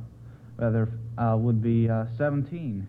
rather 0.57 0.89
uh, 1.19 1.37
would 1.37 1.63
be 1.63 1.89
uh, 1.89 2.05
17. 2.17 2.87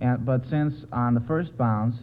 And 0.00 0.24
but 0.26 0.42
since 0.50 0.74
on 0.92 1.14
the 1.14 1.20
first 1.20 1.56
bounce 1.56 1.96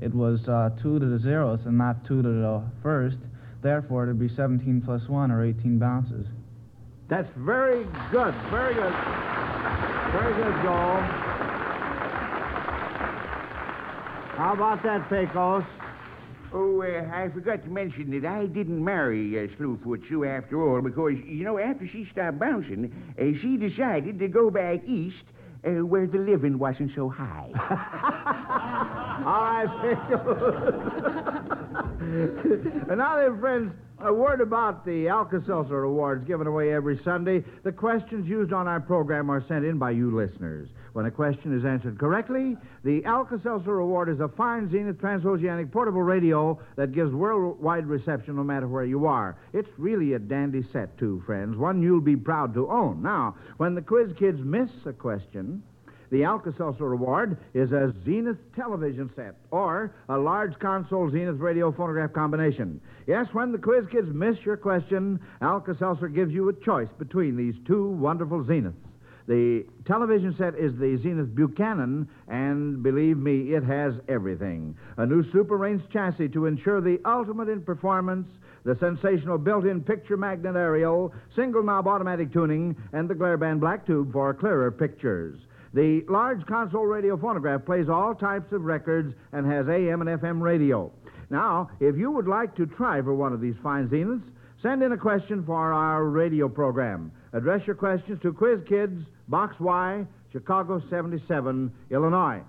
it 0.00 0.14
was 0.14 0.40
uh, 0.48 0.70
two 0.82 0.98
to 0.98 1.06
the 1.06 1.18
zeros 1.18 1.60
and 1.66 1.76
not 1.76 2.04
two 2.06 2.22
to 2.22 2.28
the 2.28 2.62
first, 2.82 3.18
therefore 3.62 4.04
it'd 4.04 4.18
be 4.18 4.28
17 4.34 4.82
plus 4.84 5.02
one 5.08 5.30
or 5.30 5.44
18 5.44 5.78
bounces. 5.78 6.26
That's 7.08 7.28
very 7.36 7.84
good. 8.10 8.34
Very 8.50 8.74
good. 8.74 8.94
Very 10.12 10.34
good, 10.34 10.62
Joel. 10.62 11.19
How 14.40 14.54
about 14.54 14.82
that, 14.84 15.10
Pecos? 15.10 15.64
Oh, 16.54 16.80
uh, 16.80 17.14
I 17.14 17.28
forgot 17.28 17.62
to 17.62 17.68
mention 17.68 18.10
that 18.18 18.26
I 18.26 18.46
didn't 18.46 18.82
marry 18.82 19.38
uh, 19.38 19.48
Slewfoot 19.58 20.08
Sue 20.08 20.24
after 20.24 20.66
all 20.66 20.80
because, 20.80 21.12
you 21.26 21.44
know, 21.44 21.58
after 21.58 21.86
she 21.86 22.08
stopped 22.10 22.38
bouncing, 22.38 22.90
uh, 23.20 23.38
she 23.42 23.58
decided 23.58 24.18
to 24.18 24.28
go 24.28 24.50
back 24.50 24.80
east 24.88 25.24
uh, 25.66 25.84
where 25.84 26.06
the 26.06 26.16
living 26.16 26.58
wasn't 26.58 26.90
so 26.96 27.10
high. 27.10 27.50
All 29.26 29.44
right, 29.44 29.98
Pecos. 30.08 31.58
and 32.00 32.96
now 32.96 33.16
then, 33.16 33.38
friends, 33.40 33.72
a 34.02 34.12
word 34.12 34.40
about 34.40 34.86
the 34.86 35.08
Alka-Seltzer 35.08 35.82
Awards 35.82 36.26
given 36.26 36.46
away 36.46 36.72
every 36.72 36.98
Sunday. 37.04 37.44
The 37.62 37.72
questions 37.72 38.26
used 38.26 38.54
on 38.54 38.66
our 38.66 38.80
program 38.80 39.28
are 39.28 39.44
sent 39.46 39.66
in 39.66 39.78
by 39.78 39.90
you 39.90 40.16
listeners. 40.16 40.70
When 40.94 41.04
a 41.04 41.10
question 41.10 41.56
is 41.56 41.66
answered 41.66 41.98
correctly, 41.98 42.56
the 42.84 43.04
Alka-Seltzer 43.04 43.80
Award 43.80 44.08
is 44.08 44.20
a 44.20 44.28
fine 44.28 44.70
Zenith 44.70 44.96
transoceanic 44.96 45.70
portable 45.70 46.02
radio 46.02 46.58
that 46.76 46.92
gives 46.92 47.12
worldwide 47.12 47.86
reception 47.86 48.36
no 48.36 48.44
matter 48.44 48.66
where 48.66 48.86
you 48.86 49.04
are. 49.04 49.36
It's 49.52 49.68
really 49.76 50.14
a 50.14 50.18
dandy 50.18 50.64
set, 50.72 50.96
too, 50.96 51.22
friends, 51.26 51.58
one 51.58 51.82
you'll 51.82 52.00
be 52.00 52.16
proud 52.16 52.54
to 52.54 52.70
own. 52.70 53.02
Now, 53.02 53.36
when 53.58 53.74
the 53.74 53.82
quiz 53.82 54.10
kids 54.18 54.40
miss 54.42 54.70
a 54.86 54.94
question, 54.94 55.62
the 56.10 56.24
Alka-Seltzer 56.24 56.92
Award 56.92 57.38
is 57.54 57.72
a 57.72 57.94
Zenith 58.04 58.38
television 58.54 59.10
set 59.14 59.36
or 59.50 59.94
a 60.08 60.18
large 60.18 60.58
console 60.58 61.10
Zenith 61.10 61.38
radio 61.38 61.70
phonograph 61.72 62.12
combination. 62.12 62.80
Yes, 63.06 63.26
when 63.32 63.52
the 63.52 63.58
quiz 63.58 63.86
kids 63.90 64.08
miss 64.12 64.36
your 64.44 64.56
question, 64.56 65.20
Alka-Seltzer 65.40 66.08
gives 66.08 66.32
you 66.32 66.48
a 66.48 66.64
choice 66.64 66.88
between 66.98 67.36
these 67.36 67.54
two 67.66 67.90
wonderful 67.90 68.44
Zeniths. 68.44 68.74
The 69.28 69.64
television 69.86 70.34
set 70.36 70.56
is 70.56 70.72
the 70.76 70.98
Zenith 71.00 71.32
Buchanan, 71.36 72.08
and 72.26 72.82
believe 72.82 73.16
me, 73.16 73.54
it 73.54 73.62
has 73.62 73.94
everything. 74.08 74.76
A 74.96 75.06
new 75.06 75.22
super 75.30 75.56
range 75.56 75.82
chassis 75.92 76.30
to 76.30 76.46
ensure 76.46 76.80
the 76.80 76.98
ultimate 77.04 77.48
in 77.48 77.62
performance, 77.62 78.26
the 78.64 78.76
sensational 78.80 79.38
built 79.38 79.66
in 79.66 79.82
picture 79.82 80.16
magnet 80.16 80.56
aerial, 80.56 81.14
single 81.36 81.62
knob 81.62 81.86
automatic 81.86 82.32
tuning, 82.32 82.74
and 82.92 83.08
the 83.08 83.14
glare 83.14 83.36
band 83.36 83.60
black 83.60 83.86
tube 83.86 84.12
for 84.12 84.34
clearer 84.34 84.72
pictures. 84.72 85.38
The 85.72 86.04
large 86.08 86.44
console 86.46 86.84
radio 86.84 87.16
phonograph 87.16 87.64
plays 87.64 87.88
all 87.88 88.14
types 88.14 88.52
of 88.52 88.64
records 88.64 89.14
and 89.32 89.46
has 89.46 89.68
AM 89.68 90.00
and 90.00 90.20
FM 90.20 90.40
radio. 90.40 90.90
Now, 91.30 91.70
if 91.78 91.96
you 91.96 92.10
would 92.10 92.26
like 92.26 92.56
to 92.56 92.66
try 92.66 93.00
for 93.02 93.14
one 93.14 93.32
of 93.32 93.40
these 93.40 93.54
fine 93.62 93.88
Zeniths, 93.88 94.24
send 94.62 94.82
in 94.82 94.90
a 94.90 94.98
question 94.98 95.44
for 95.44 95.72
our 95.72 96.04
radio 96.04 96.48
program. 96.48 97.12
Address 97.32 97.66
your 97.68 97.76
questions 97.76 98.20
to 98.22 98.32
Quiz 98.32 98.58
Kids, 98.68 99.04
Box 99.28 99.54
Y, 99.60 100.04
Chicago 100.32 100.82
77, 100.90 101.72
Illinois. 101.90 102.40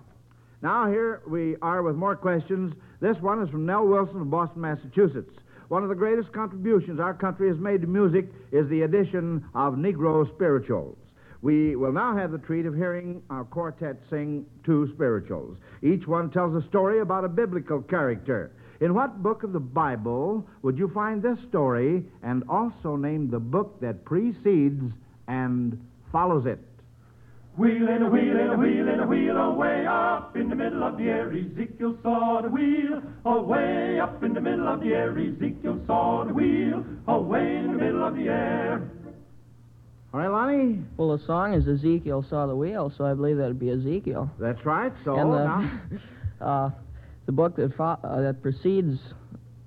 Now, 0.64 0.88
here 0.88 1.22
we 1.28 1.56
are 1.62 1.84
with 1.84 1.96
more 1.96 2.16
questions. 2.16 2.74
This 3.02 3.18
one 3.22 3.42
is 3.44 3.50
from 3.50 3.68
Nell 3.68 3.86
Wilson 3.86 4.22
of 4.22 4.32
Boston, 4.32 4.62
Massachusetts. 4.62 5.34
One 5.68 5.84
of 5.84 5.90
the 5.90 5.96
greatest 5.96 6.32
contributions 6.34 7.00
our 7.00 7.14
country 7.14 7.50
has 7.50 7.58
made 7.58 7.82
to 7.82 7.88
music 7.88 8.30
is 8.52 8.68
the 8.70 8.82
addition 8.82 9.46
of 9.54 9.76
Negro 9.76 10.28
spirituals. 10.36 10.98
We 11.42 11.76
will 11.76 11.92
now 11.92 12.16
have 12.16 12.32
the 12.32 12.38
treat 12.38 12.66
of 12.68 12.76
hearing 12.76 13.24
our 13.30 13.44
quartet 13.44 13.98
sing 14.10 14.46
two 14.64 14.92
spirituals. 14.94 15.58
Each 15.82 16.06
one 16.06 16.30
tells 16.30 16.56
a 16.56 16.68
story 16.68 17.00
about 17.00 17.26
a 17.26 17.30
biblical 17.30 17.82
character. 17.82 18.52
In 18.80 18.94
what 18.94 19.24
book 19.24 19.44
of 19.44 19.52
the 19.52 19.60
Bible 19.60 20.48
would 20.62 20.78
you 20.78 20.90
find 20.90 21.22
this 21.22 21.38
story 21.50 22.06
and 22.24 22.44
also 22.48 22.96
name 22.96 23.30
the 23.30 23.40
book 23.40 23.80
that 23.82 24.06
precedes 24.06 24.84
and 25.28 25.80
follows 26.12 26.46
it? 26.46 26.60
Wheel 27.58 27.80
Wheeling, 27.80 28.02
a 28.02 28.10
wheeling, 28.10 28.48
a 28.48 28.58
wheeling, 28.58 29.00
a 29.00 29.06
wheel 29.06 29.38
away 29.38 29.86
up 29.86 30.36
in 30.38 30.48
the 30.48 30.56
middle 30.56 30.84
of 30.84 30.98
the 30.98 31.04
air. 31.04 31.32
Ezekiel 31.32 31.98
saw 32.02 32.42
the 32.42 32.50
wheel 32.50 33.02
away 33.26 34.00
up 34.00 34.24
in 34.24 34.34
the 34.34 34.42
middle 34.42 34.68
of 34.68 34.80
the 34.80 34.94
air. 34.94 35.12
Ezekiel 35.12 35.82
saw 35.86 36.24
the 36.26 36.34
wheel 36.34 36.86
away 37.08 37.58
in 37.58 37.74
the 37.74 37.84
middle 37.84 38.08
of 38.08 38.16
the 38.16 38.30
air. 38.30 38.90
All 40.14 40.20
right, 40.20 40.28
Lonnie? 40.28 40.80
Well, 40.98 41.18
the 41.18 41.26
song 41.26 41.54
is 41.54 41.68
Ezekiel 41.68 42.26
saw 42.30 42.46
the 42.46 42.56
wheel, 42.56 42.92
so 42.98 43.06
I 43.06 43.14
believe 43.14 43.38
that'd 43.38 43.60
be 43.60 43.70
Ezekiel. 43.70 44.30
That's 44.40 44.66
right. 44.66 44.92
So 45.06 45.16
and 45.16 45.32
the, 45.32 45.46
now. 45.46 45.82
uh, 46.46 46.70
the 47.28 47.32
book 47.32 47.56
that 47.56 47.74
fo- 47.78 47.98
uh, 48.04 48.20
that 48.22 48.42
precedes 48.42 49.00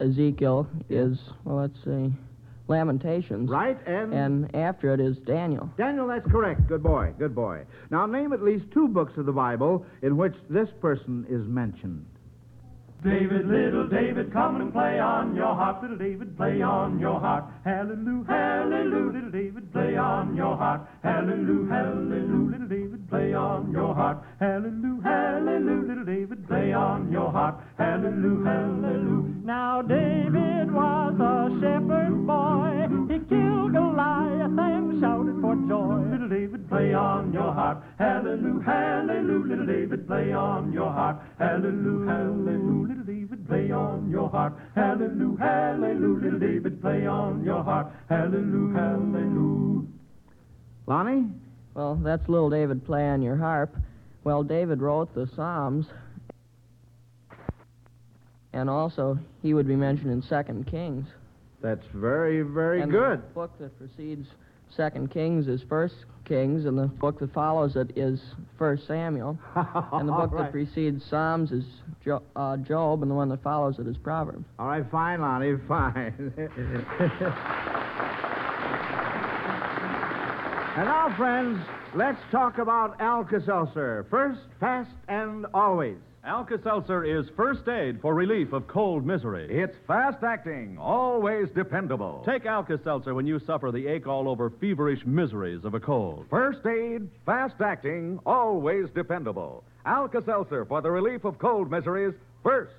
Ezekiel 0.01 0.69
is 0.91 1.19
well, 1.45 1.57
let's 1.57 1.79
see, 1.83 2.13
Lamentations. 2.69 3.49
Right, 3.49 3.79
and 3.87 4.13
And 4.13 4.55
after 4.55 4.93
it 4.93 5.01
is 5.01 5.17
Daniel. 5.19 5.71
Daniel, 5.79 6.07
that's 6.09 6.31
correct. 6.31 6.67
Good 6.69 6.83
boy, 6.83 7.15
good 7.19 7.35
boy. 7.35 7.63
Now 7.91 8.05
name 8.05 8.35
at 8.35 8.43
least 8.43 8.67
two 8.71 8.89
books 8.89 9.17
of 9.17 9.25
the 9.25 9.33
Bible 9.33 9.87
in 10.03 10.19
which 10.19 10.35
this 10.51 10.69
person 10.83 11.25
is 11.31 11.47
mentioned. 11.47 12.05
David, 13.05 13.47
little 13.47 13.87
David, 13.87 14.33
come 14.33 14.63
and 14.63 14.73
play 14.73 14.99
on 14.99 15.37
your 15.37 15.55
harp, 15.55 15.83
little 15.83 15.99
David, 15.99 16.35
play 16.39 16.63
on 16.63 16.99
your 16.99 17.21
harp. 17.21 17.51
Hallelujah, 17.63 18.25
hallelujah, 18.27 19.13
little 19.13 19.31
David, 19.31 19.71
play 19.73 19.97
on 19.97 20.35
your 20.35 20.57
harp. 20.57 20.89
Hallelujah, 21.03 21.69
hallelujah, 21.69 22.51
little 22.51 22.67
David, 22.67 23.11
play 23.11 23.35
on 23.35 23.71
your 23.71 23.95
harp. 23.95 24.25
Hallelujah, 24.41 25.03
hallelujah, 25.03 25.87
little 25.87 26.05
David, 26.07 26.49
play 26.49 26.73
on 26.73 27.13
your 27.13 27.31
harp. 27.31 27.61
Hallelujah, 27.77 28.45
hallelujah. 28.45 29.45
Now 29.45 29.83
David 29.83 30.73
was 30.73 31.15
a 31.21 31.61
shepherd 31.61 32.27
boy. 32.27 32.89
He 33.13 33.19
killed 33.29 33.73
Goliath 33.73 34.51
and 34.95 35.03
shouted 35.03 35.41
for 35.41 35.55
joy. 35.69 36.11
Little 36.11 36.29
David, 36.29 36.69
play 36.69 36.95
on 36.95 37.33
your 37.33 37.53
harp. 37.53 37.85
Hallelujah, 37.99 38.65
hallelujah, 38.65 39.47
little 39.47 39.67
David, 39.67 40.07
play 40.07 40.33
on 40.33 40.73
your 40.73 40.91
harp. 40.91 41.23
Hallelujah, 41.39 42.11
hallelujah, 42.11 42.89
little 42.89 43.05
David, 43.05 43.47
play 43.47 43.71
on 43.71 44.11
your 44.11 44.29
harp. 44.31 44.59
Hallelujah, 44.75 45.39
hallelujah, 45.39 46.25
little 46.25 46.39
David, 46.39 46.81
play 46.81 47.07
on 47.07 47.45
your 47.45 47.63
harp. 47.63 47.93
Hallelujah, 48.09 48.75
hallelujah. 48.75 49.87
Lonnie? 50.87 51.27
Well, 51.75 51.97
that's 51.97 52.29
little 52.29 52.51
David 52.51 52.85
play 52.85 53.09
on 53.09 53.23
your 53.23 53.37
harp. 53.37 53.75
Well, 54.23 54.43
David 54.43 54.81
wrote 54.81 55.15
the 55.15 55.29
Psalms, 55.35 55.87
and 58.53 58.71
also 58.71 59.19
he 59.43 59.55
would 59.55 59.67
be 59.67 59.77
mentioned 59.77 60.13
in 60.13 60.23
Second 60.23 60.67
Kings. 60.67 61.07
That's 61.61 61.85
very, 61.93 62.43
very 62.43 62.83
and 62.83 62.93
good. 62.93 63.21
The 63.21 63.35
book 63.35 63.59
that 63.59 63.77
precedes 63.79 64.29
Second 64.71 65.11
Kings 65.11 65.47
is 65.49 65.63
First 65.69 65.95
Kings, 66.25 66.65
and 66.65 66.79
the 66.79 66.87
book 66.87 67.21
that 67.21 67.33
follows 67.33 67.77
it 67.77 67.97
is 67.97 68.21
First 68.59 68.87
Samuel. 68.87 69.39
and 69.55 70.09
the 70.09 70.13
book 70.13 70.33
right. 70.33 70.45
that 70.45 70.53
precedes 70.53 71.05
Psalms 71.09 71.53
is 71.53 71.65
jo- 72.05 72.23
uh, 72.35 72.57
Job, 72.59 73.03
and 73.03 73.11
the 73.11 73.15
one 73.15 73.29
that 73.29 73.43
follows 73.43 73.79
it 73.79 73.87
is 73.87 73.97
Proverbs. 73.97 74.45
All 74.59 74.67
right, 74.67 74.85
fine, 74.91 75.21
Lonnie, 75.21 75.57
fine. 75.69 76.33
and 80.77 80.87
now, 80.87 81.15
friends, 81.17 81.61
let's 81.95 82.21
talk 82.33 82.59
about 82.59 83.01
Alka-Seltzer. 83.01 84.07
First, 84.11 84.41
fast, 84.59 84.91
and 85.09 85.47
always. 85.55 85.99
Alka-Seltzer 86.27 87.05
is 87.05 87.29
first 87.37 87.69
aid 87.69 88.01
for 88.01 88.15
relief 88.15 88.55
of 88.55 88.67
cold 88.67 89.05
misery. 89.05 89.47
It's 89.51 89.77
fast 89.87 90.25
acting, 90.25 90.79
always 90.79 91.51
dependable. 91.51 92.23
Take 92.25 92.47
Alka-Seltzer 92.47 93.15
when 93.15 93.27
you 93.27 93.39
suffer 93.41 93.71
the 93.71 93.87
ache 93.87 94.07
all 94.07 94.27
over 94.27 94.49
feverish 94.49 95.05
miseries 95.05 95.67
of 95.67 95.75
a 95.75 95.81
cold. 95.81 96.25
First 96.31 96.65
aid, 96.65 97.11
fast 97.27 97.61
acting, 97.61 98.19
always 98.25 98.89
dependable. 98.95 99.65
Alka 99.85 100.23
Seltzer 100.25 100.65
for 100.65 100.81
the 100.81 100.91
relief 100.91 101.27
of 101.27 101.39
cold 101.39 101.71
miseries, 101.71 102.15
first, 102.43 102.73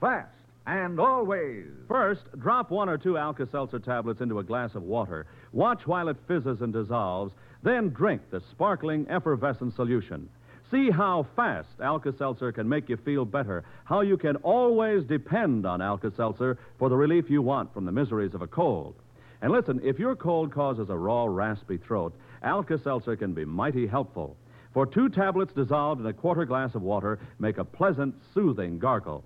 fast, 0.00 0.32
and 0.66 0.98
always. 0.98 1.66
First, 1.88 2.22
drop 2.38 2.70
one 2.70 2.88
or 2.88 2.96
two 2.96 3.18
Alka-Seltzer 3.18 3.80
tablets 3.80 4.22
into 4.22 4.38
a 4.38 4.44
glass 4.44 4.74
of 4.74 4.82
water. 4.82 5.26
Watch 5.52 5.86
while 5.86 6.08
it 6.08 6.16
fizzes 6.26 6.62
and 6.62 6.72
dissolves, 6.72 7.34
then 7.62 7.90
drink 7.90 8.22
the 8.30 8.40
sparkling 8.52 9.06
effervescent 9.10 9.76
solution. 9.76 10.30
See 10.70 10.90
how 10.90 11.26
fast 11.36 11.68
Alka-Seltzer 11.80 12.50
can 12.50 12.68
make 12.68 12.88
you 12.88 12.96
feel 12.96 13.24
better, 13.24 13.62
how 13.84 14.00
you 14.00 14.16
can 14.16 14.34
always 14.36 15.04
depend 15.04 15.64
on 15.64 15.80
Alka-Seltzer 15.80 16.58
for 16.78 16.88
the 16.88 16.96
relief 16.96 17.30
you 17.30 17.40
want 17.40 17.72
from 17.72 17.84
the 17.84 17.92
miseries 17.92 18.34
of 18.34 18.42
a 18.42 18.48
cold. 18.48 18.96
And 19.42 19.52
listen, 19.52 19.80
if 19.84 19.98
your 19.98 20.16
cold 20.16 20.52
causes 20.52 20.90
a 20.90 20.96
raw, 20.96 21.26
raspy 21.26 21.76
throat, 21.76 22.14
Alka-Seltzer 22.42 23.14
can 23.16 23.32
be 23.32 23.44
mighty 23.44 23.86
helpful. 23.86 24.36
For 24.74 24.86
two 24.86 25.08
tablets 25.08 25.52
dissolved 25.52 26.00
in 26.00 26.06
a 26.06 26.12
quarter 26.12 26.44
glass 26.44 26.74
of 26.74 26.82
water 26.82 27.20
make 27.38 27.58
a 27.58 27.64
pleasant, 27.64 28.14
soothing 28.34 28.80
gargle. 28.80 29.22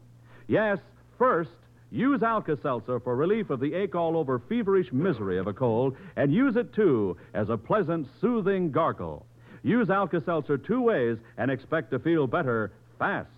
Yes, 0.46 0.78
first, 1.16 1.50
use 1.90 2.22
Alka-Seltzer 2.22 3.00
for 3.00 3.16
relief 3.16 3.48
of 3.48 3.60
the 3.60 3.72
ache 3.72 3.94
all 3.94 4.16
over 4.16 4.38
feverish 4.38 4.92
misery 4.92 5.38
of 5.38 5.46
a 5.46 5.54
cold, 5.54 5.96
and 6.16 6.34
use 6.34 6.56
it, 6.56 6.74
too, 6.74 7.16
as 7.32 7.48
a 7.48 7.56
pleasant, 7.56 8.06
soothing 8.20 8.70
gargle. 8.70 9.24
Use 9.62 9.90
Alka-Seltzer 9.90 10.58
two 10.58 10.80
ways 10.80 11.18
and 11.36 11.50
expect 11.50 11.90
to 11.90 11.98
feel 11.98 12.26
better 12.26 12.72
fast. 12.98 13.28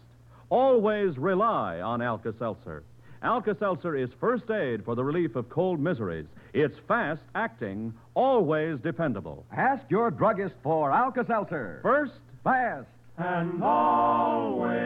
Always 0.51 1.19
rely 1.19 1.81
on 1.81 2.03
Alka-Seltzer. 2.03 2.85
Alka-Seltzer 3.23 3.97
is 3.97 4.11
first 4.21 4.51
aid 4.51 4.85
for 4.85 4.95
the 4.95 5.05
relief 5.05 5.37
of 5.37 5.49
cold 5.49 5.81
miseries. 5.81 6.27
It's 6.53 6.77
fast 6.89 7.23
acting, 7.35 7.95
always 8.15 8.79
dependable. 8.81 9.45
Ask 9.57 9.85
your 9.89 10.11
druggist 10.11 10.55
for 10.63 10.91
Alka 10.91 11.25
Seltzer. 11.27 11.79
First, 11.83 12.15
fast. 12.43 12.89
And 13.19 13.63
always. 13.63 14.83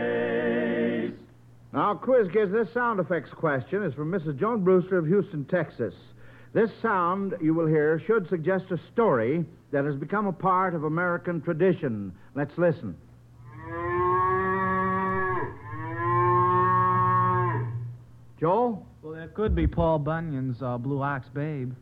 Now, 1.72 1.94
quiz 1.94 2.28
kids, 2.32 2.52
this 2.52 2.72
sound 2.72 3.00
effects 3.00 3.30
question 3.30 3.82
is 3.82 3.94
from 3.94 4.10
Mrs. 4.10 4.38
Joan 4.38 4.62
Brewster 4.64 4.98
of 4.98 5.06
Houston, 5.06 5.44
Texas. 5.46 5.94
This 6.56 6.70
sound 6.80 7.34
you 7.42 7.52
will 7.52 7.66
hear 7.66 8.00
should 8.06 8.30
suggest 8.30 8.64
a 8.70 8.78
story 8.90 9.44
that 9.72 9.84
has 9.84 9.94
become 9.94 10.26
a 10.26 10.32
part 10.32 10.74
of 10.74 10.84
American 10.84 11.42
tradition. 11.42 12.14
Let's 12.34 12.56
listen. 12.56 12.96
Joel? 18.40 18.86
Well, 19.02 19.12
that 19.16 19.34
could 19.34 19.54
be 19.54 19.66
Paul 19.66 19.98
Bunyan's 19.98 20.62
uh, 20.62 20.78
Blue 20.78 21.02
Ox 21.02 21.28
Babe. 21.34 21.74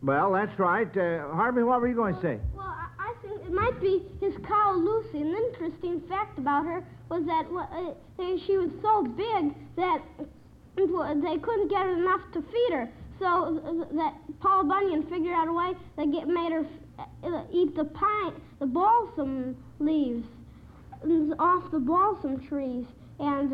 Well, 0.00 0.30
that's 0.30 0.56
right. 0.60 0.86
Uh, 0.96 1.34
Harvey, 1.34 1.64
what 1.64 1.80
were 1.80 1.88
you 1.88 1.96
going 1.96 2.14
to 2.14 2.22
say? 2.22 2.38
Well, 2.54 2.66
I, 2.68 2.86
I 2.96 3.14
think 3.20 3.40
it 3.42 3.52
might 3.52 3.80
be 3.80 4.00
his 4.20 4.34
cow 4.46 4.74
Lucy. 4.76 5.22
An 5.22 5.34
interesting 5.34 6.00
fact 6.08 6.38
about 6.38 6.66
her 6.66 6.86
was 7.08 7.24
that 7.26 7.46
uh, 7.50 8.36
she 8.46 8.58
was 8.58 8.70
so 8.80 9.02
big 9.02 9.56
that 9.74 10.02
they 10.76 11.38
couldn't 11.38 11.68
get 11.68 11.88
enough 11.88 12.20
to 12.32 12.42
feed 12.42 12.74
her. 12.74 12.88
So 13.18 13.60
uh, 13.64 13.94
that 13.96 14.14
Paul 14.40 14.64
Bunyan 14.64 15.02
figured 15.04 15.34
out 15.34 15.48
a 15.48 15.52
way 15.52 15.72
that 15.96 16.10
get 16.12 16.26
made 16.28 16.52
her 16.52 16.66
f- 16.98 17.06
uh, 17.24 17.42
eat 17.52 17.74
the 17.76 17.84
pine, 17.84 18.32
the 18.58 18.66
balsam 18.66 19.56
leaves 19.78 20.26
off 21.38 21.70
the 21.70 21.78
balsam 21.78 22.40
trees, 22.46 22.86
and 23.20 23.52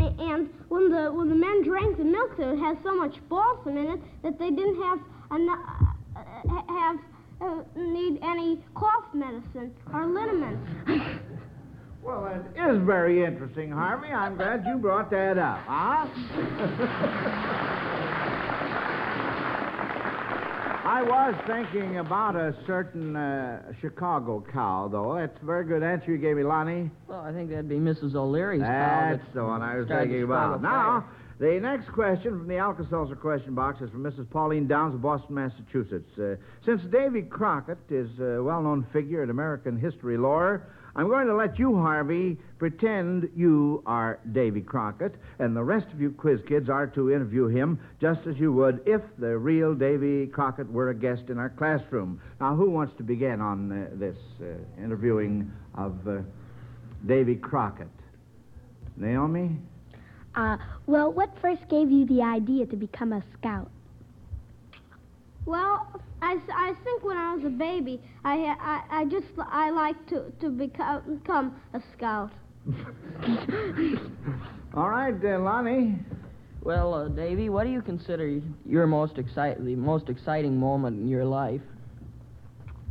uh, 0.00 0.04
and 0.18 0.48
when 0.68 0.90
the 0.90 1.10
when 1.12 1.28
the 1.28 1.34
men 1.34 1.62
drank 1.62 1.96
the 1.98 2.04
milk, 2.04 2.32
it 2.38 2.58
had 2.58 2.78
so 2.82 2.94
much 2.96 3.16
balsam 3.28 3.76
in 3.76 3.86
it 3.86 4.00
that 4.22 4.38
they 4.38 4.50
didn't 4.50 4.80
have 4.82 5.00
enough, 5.32 5.58
uh, 6.16 6.62
have 6.68 6.98
uh, 7.40 7.62
need 7.76 8.18
any 8.22 8.58
cough 8.74 9.12
medicine 9.14 9.74
or 9.92 10.06
liniment. 10.06 10.58
Well, 12.02 12.22
that 12.56 12.70
is 12.74 12.80
very 12.80 13.22
interesting, 13.22 13.70
Harvey. 13.70 14.08
I'm 14.08 14.34
glad 14.36 14.64
you 14.66 14.78
brought 14.78 15.10
that 15.10 15.36
up. 15.36 15.58
Huh? 15.66 16.06
I 20.90 21.02
was 21.02 21.36
thinking 21.46 21.98
about 21.98 22.34
a 22.34 22.52
certain 22.66 23.14
uh, 23.14 23.72
Chicago 23.80 24.44
cow, 24.52 24.88
though. 24.90 25.14
That's 25.14 25.40
a 25.40 25.44
very 25.46 25.64
good 25.64 25.84
answer 25.84 26.10
you 26.10 26.18
gave 26.18 26.36
me, 26.36 26.42
Lonnie. 26.42 26.90
Well, 27.06 27.20
I 27.20 27.32
think 27.32 27.48
that'd 27.48 27.68
be 27.68 27.76
Mrs. 27.76 28.16
O'Leary's 28.16 28.60
cow. 28.60 29.10
That's 29.12 29.32
the 29.32 29.44
one 29.44 29.62
I 29.62 29.76
was 29.76 29.86
thinking 29.86 30.24
about. 30.24 30.60
Now, 30.60 31.06
the 31.38 31.60
next 31.62 31.92
question 31.92 32.36
from 32.40 32.48
the 32.48 32.56
Alka-Seltzer 32.56 33.14
question 33.14 33.54
box 33.54 33.80
is 33.80 33.90
from 33.90 34.02
Mrs. 34.02 34.28
Pauline 34.30 34.66
Downs 34.66 34.96
of 34.96 35.00
Boston, 35.00 35.36
Massachusetts. 35.36 36.10
Uh, 36.18 36.34
since 36.66 36.82
Davy 36.90 37.22
Crockett 37.22 37.78
is 37.88 38.10
a 38.18 38.42
well-known 38.42 38.84
figure 38.92 39.22
in 39.22 39.30
American 39.30 39.78
history 39.78 40.18
lore, 40.18 40.66
I'm 40.96 41.08
going 41.08 41.26
to 41.28 41.34
let 41.34 41.58
you, 41.58 41.76
Harvey, 41.76 42.36
pretend 42.58 43.28
you 43.36 43.82
are 43.86 44.18
Davy 44.32 44.60
Crockett, 44.60 45.14
and 45.38 45.56
the 45.56 45.62
rest 45.62 45.86
of 45.92 46.00
you 46.00 46.10
quiz 46.10 46.40
kids 46.48 46.68
are 46.68 46.86
to 46.88 47.12
interview 47.12 47.46
him 47.46 47.78
just 48.00 48.20
as 48.26 48.36
you 48.38 48.52
would 48.52 48.80
if 48.86 49.00
the 49.18 49.38
real 49.38 49.74
Davy 49.74 50.26
Crockett 50.26 50.70
were 50.70 50.90
a 50.90 50.94
guest 50.94 51.22
in 51.28 51.38
our 51.38 51.50
classroom. 51.50 52.20
Now, 52.40 52.56
who 52.56 52.70
wants 52.70 52.96
to 52.96 53.02
begin 53.02 53.40
on 53.40 53.70
uh, 53.70 53.88
this 53.94 54.16
uh, 54.40 54.82
interviewing 54.82 55.50
of 55.74 56.06
uh, 56.08 56.18
Davy 57.06 57.36
Crockett? 57.36 57.88
Naomi? 58.96 59.56
Uh, 60.34 60.56
well, 60.86 61.12
what 61.12 61.30
first 61.40 61.66
gave 61.68 61.90
you 61.90 62.04
the 62.06 62.22
idea 62.22 62.66
to 62.66 62.76
become 62.76 63.12
a 63.12 63.22
scout? 63.38 63.70
Well, 65.46 66.00
I, 66.22 66.38
I 66.52 66.74
think 66.84 67.02
when 67.04 67.16
I 67.16 67.34
was 67.34 67.44
a 67.44 67.50
baby, 67.50 68.00
I 68.24 68.54
I, 68.60 68.82
I 69.00 69.04
just 69.06 69.26
I 69.38 69.70
like 69.70 70.06
to 70.08 70.30
to 70.40 70.50
become 70.50 71.18
become 71.18 71.60
a 71.74 71.80
scout. 71.96 72.30
All 74.74 74.90
right, 74.90 75.14
uh, 75.24 75.38
Lonnie. 75.38 75.98
Well, 76.62 76.92
uh, 76.92 77.08
Davy, 77.08 77.48
what 77.48 77.64
do 77.64 77.70
you 77.70 77.80
consider 77.80 78.40
your 78.66 78.86
most 78.86 79.16
excite- 79.16 79.64
the 79.64 79.74
most 79.74 80.10
exciting 80.10 80.58
moment 80.58 81.00
in 81.00 81.08
your 81.08 81.24
life? 81.24 81.62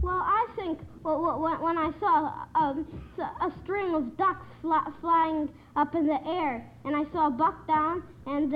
Well, 0.02 0.22
I 0.22 0.48
think 0.56 0.80
well, 1.04 1.40
when, 1.40 1.62
when 1.62 1.78
I 1.78 1.92
saw 2.00 2.34
um, 2.56 2.88
a 3.20 3.52
string 3.64 3.94
of 3.94 4.18
ducks 4.18 4.46
fly, 4.62 4.86
flying 5.02 5.50
up 5.76 5.94
in 5.94 6.08
the 6.08 6.20
air, 6.26 6.66
and 6.84 6.96
I 6.96 7.04
saw 7.12 7.28
a 7.28 7.32
buck 7.32 7.68
down 7.68 8.02
and 8.26 8.52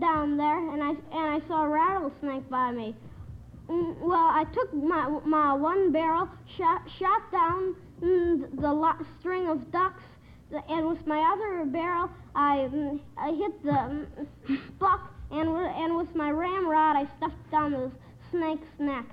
down 0.00 0.36
there, 0.36 0.72
and 0.72 0.82
I 0.82 0.90
and 0.90 1.42
I 1.42 1.48
saw 1.48 1.64
a 1.64 1.68
rattlesnake 1.68 2.48
by 2.50 2.70
me. 2.70 2.94
Mm, 3.68 4.00
well, 4.00 4.28
I 4.30 4.44
took 4.54 4.72
my 4.72 5.08
my 5.26 5.52
one 5.52 5.92
barrel, 5.92 6.28
shot 6.56 6.82
shot 6.98 7.30
down 7.30 7.76
mm, 8.00 8.60
the 8.60 9.06
string 9.20 9.46
of 9.46 9.70
ducks, 9.70 10.02
and 10.68 10.88
with 10.88 11.06
my 11.06 11.20
other 11.32 11.66
barrel, 11.66 12.08
I 12.34 12.68
mm, 12.72 12.98
I 13.18 13.32
hit 13.32 13.62
the 13.62 14.06
buck, 14.78 15.12
and 15.30 15.48
and 15.50 15.96
with 15.96 16.14
my 16.14 16.30
ramrod, 16.30 16.96
I 16.96 17.06
stuffed 17.18 17.50
down 17.50 17.72
the 17.72 17.90
snake's 18.30 18.78
neck. 18.78 19.04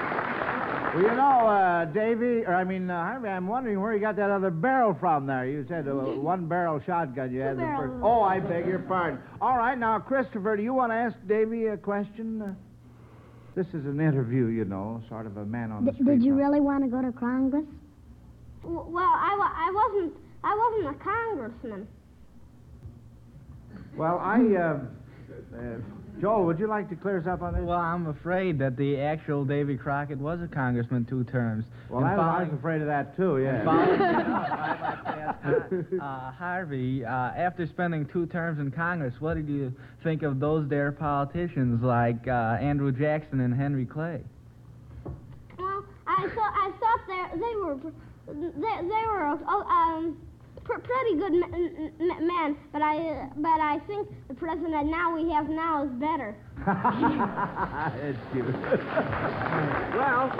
well, 0.94 1.02
you 1.02 1.16
know, 1.16 1.48
uh, 1.48 1.84
Davy, 1.86 2.44
or 2.44 2.54
I 2.54 2.64
mean, 2.64 2.88
uh, 2.88 3.02
Harvey, 3.02 3.28
I'm 3.28 3.46
wondering 3.46 3.80
where 3.80 3.92
you 3.94 4.00
got 4.00 4.16
that 4.16 4.30
other 4.30 4.50
barrel 4.50 4.96
from 4.98 5.26
there. 5.26 5.46
You 5.46 5.64
said 5.68 5.88
a 5.88 5.94
one 5.94 6.46
barrel 6.46 6.80
shotgun 6.84 7.32
you 7.32 7.40
had. 7.40 7.56
The 7.56 7.62
first... 7.76 7.94
Oh, 8.02 8.22
I 8.22 8.40
beg 8.40 8.66
your 8.66 8.78
pardon. 8.78 9.20
All 9.40 9.56
right, 9.58 9.78
now, 9.78 9.98
Christopher, 9.98 10.56
do 10.56 10.62
you 10.62 10.72
want 10.72 10.92
to 10.92 10.96
ask 10.96 11.16
Davy 11.26 11.66
a 11.66 11.76
question? 11.76 12.42
Uh, 12.42 12.54
this 13.54 13.66
is 13.68 13.86
an 13.86 14.00
interview, 14.00 14.46
you 14.46 14.64
know, 14.64 15.02
sort 15.08 15.26
of 15.26 15.36
a 15.36 15.44
man 15.44 15.70
on 15.70 15.84
the 15.84 15.92
D- 15.92 15.98
street. 15.98 16.18
Did 16.18 16.24
you 16.24 16.34
really 16.34 16.60
want 16.60 16.82
to 16.84 16.90
go 16.90 17.02
to 17.02 17.12
Congress? 17.12 17.64
Well, 18.62 19.04
I, 19.04 19.68
I 19.68 19.70
wasn't. 19.72 20.14
I 20.42 20.54
wasn't 20.54 20.96
a 20.96 21.04
congressman. 21.04 21.88
Well, 23.96 24.18
I, 24.18 24.40
uh, 24.40 24.78
uh, 25.56 25.78
Joel, 26.24 26.46
would 26.46 26.58
you 26.58 26.66
like 26.66 26.88
to 26.88 26.96
clear 26.96 27.18
us 27.18 27.26
up 27.26 27.42
on 27.42 27.52
this? 27.52 27.62
Well, 27.62 27.78
I'm 27.78 28.06
afraid 28.06 28.58
that 28.58 28.78
the 28.78 28.98
actual 28.98 29.44
Davy 29.44 29.76
Crockett 29.76 30.16
was 30.16 30.40
a 30.40 30.48
congressman 30.48 31.04
two 31.04 31.22
terms. 31.24 31.66
Well, 31.90 32.02
I, 32.02 32.16
following, 32.16 32.34
I 32.34 32.44
was 32.44 32.58
afraid 32.58 32.80
of 32.80 32.86
that 32.86 33.14
too. 33.14 33.42
Yeah. 33.42 33.60
uh, 36.00 36.32
Harvey, 36.32 37.04
uh, 37.04 37.10
after 37.10 37.66
spending 37.66 38.06
two 38.06 38.24
terms 38.24 38.58
in 38.58 38.70
Congress, 38.70 39.12
what 39.20 39.34
did 39.34 39.50
you 39.50 39.70
think 40.02 40.22
of 40.22 40.40
those 40.40 40.66
there 40.66 40.92
politicians 40.92 41.82
like 41.82 42.26
uh, 42.26 42.56
Andrew 42.58 42.90
Jackson 42.90 43.40
and 43.40 43.54
Henry 43.54 43.84
Clay? 43.84 44.22
Well, 45.58 45.84
I 46.06 46.26
thought 46.34 46.54
I 46.56 46.72
thought 46.80 47.00
they 47.06 47.38
they 47.38 47.54
were 47.56 47.76
they, 48.28 48.88
they 48.88 49.04
were 49.08 49.38
oh, 49.46 49.62
um 49.68 50.16
pr- 50.64 50.78
pretty 50.80 51.16
good 51.18 51.32
m- 51.32 51.92
m- 52.00 52.26
man, 52.26 52.56
but 52.72 52.82
I 52.82 53.28
but 53.36 53.60
I 53.60 53.78
think 53.86 54.08
the 54.28 54.34
president 54.34 54.86
now 54.90 55.14
we 55.14 55.30
have 55.30 55.48
now 55.48 55.84
is 55.84 55.90
better. 55.92 56.34
That's 56.66 58.18
cute. 58.32 58.46
well, 59.96 60.30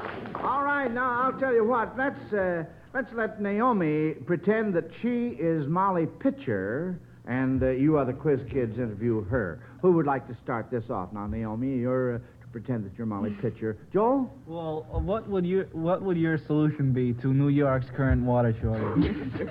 all 0.42 0.62
right. 0.64 0.90
Now 0.92 1.22
I'll 1.24 1.38
tell 1.38 1.52
you 1.54 1.64
what. 1.64 1.96
Let's 1.96 2.32
uh, 2.32 2.64
let's 2.94 3.12
let 3.14 3.40
Naomi 3.40 4.14
pretend 4.26 4.74
that 4.74 4.88
she 5.02 5.36
is 5.38 5.66
Molly 5.66 6.06
Pitcher, 6.20 6.98
and 7.26 7.62
uh, 7.62 7.70
you 7.70 7.98
other 7.98 8.12
quiz 8.12 8.40
kids 8.50 8.76
interview 8.78 9.24
her. 9.24 9.60
Who 9.82 9.92
would 9.92 10.06
like 10.06 10.26
to 10.28 10.36
start 10.42 10.70
this 10.70 10.88
off? 10.90 11.12
Now, 11.12 11.26
Naomi, 11.26 11.76
you're. 11.78 12.16
Uh, 12.16 12.18
pretend 12.52 12.84
that 12.84 12.92
you're 12.96 13.04
Molly 13.04 13.36
Pitcher. 13.42 13.76
Joel? 13.92 14.32
Well, 14.46 14.86
uh, 14.94 14.98
what 15.00 15.28
would 15.28 15.44
your 15.44 15.64
what 15.72 16.02
would 16.02 16.16
your 16.16 16.38
solution 16.38 16.92
be 16.92 17.12
to 17.14 17.34
New 17.34 17.48
York's 17.48 17.90
current 17.96 18.22
water 18.22 18.54
shortage? 18.62 19.48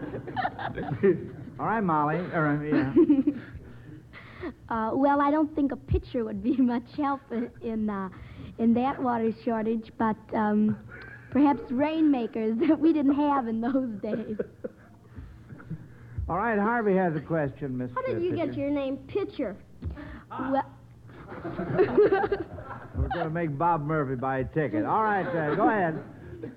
All 1.58 1.66
right, 1.66 1.80
Molly. 1.80 2.16
Or, 2.16 2.64
yeah. 2.64 3.32
Uh, 4.70 4.90
well, 4.94 5.20
I 5.20 5.30
don't 5.30 5.54
think 5.54 5.70
a 5.70 5.76
pitcher 5.76 6.24
would 6.24 6.42
be 6.42 6.56
much 6.58 6.96
help 6.96 7.20
in 7.60 7.90
uh, 7.90 8.08
in 8.58 8.72
that 8.74 9.00
water 9.00 9.32
shortage, 9.44 9.92
but 9.98 10.16
um, 10.32 10.78
perhaps 11.30 11.60
rainmakers 11.70 12.56
that 12.66 12.78
we 12.78 12.92
didn't 12.92 13.14
have 13.14 13.48
in 13.48 13.60
those 13.60 13.90
days. 14.00 14.38
All 16.28 16.36
right, 16.36 16.58
Harvey 16.58 16.94
has 16.94 17.14
a 17.16 17.20
question, 17.20 17.76
Miss. 17.76 17.90
How 17.94 18.02
did 18.02 18.22
you 18.22 18.30
Pitcher. 18.30 18.46
get 18.46 18.56
your 18.56 18.70
name 18.70 18.96
Pitcher? 19.08 19.56
Well. 20.30 20.64
We're 22.96 23.08
going 23.08 23.24
to 23.24 23.30
make 23.30 23.56
Bob 23.58 23.84
Murphy 23.84 24.14
buy 24.14 24.38
a 24.38 24.44
ticket. 24.44 24.84
All 24.84 25.02
right, 25.02 25.26
uh, 25.26 25.54
go 25.54 25.68
ahead. 25.68 26.02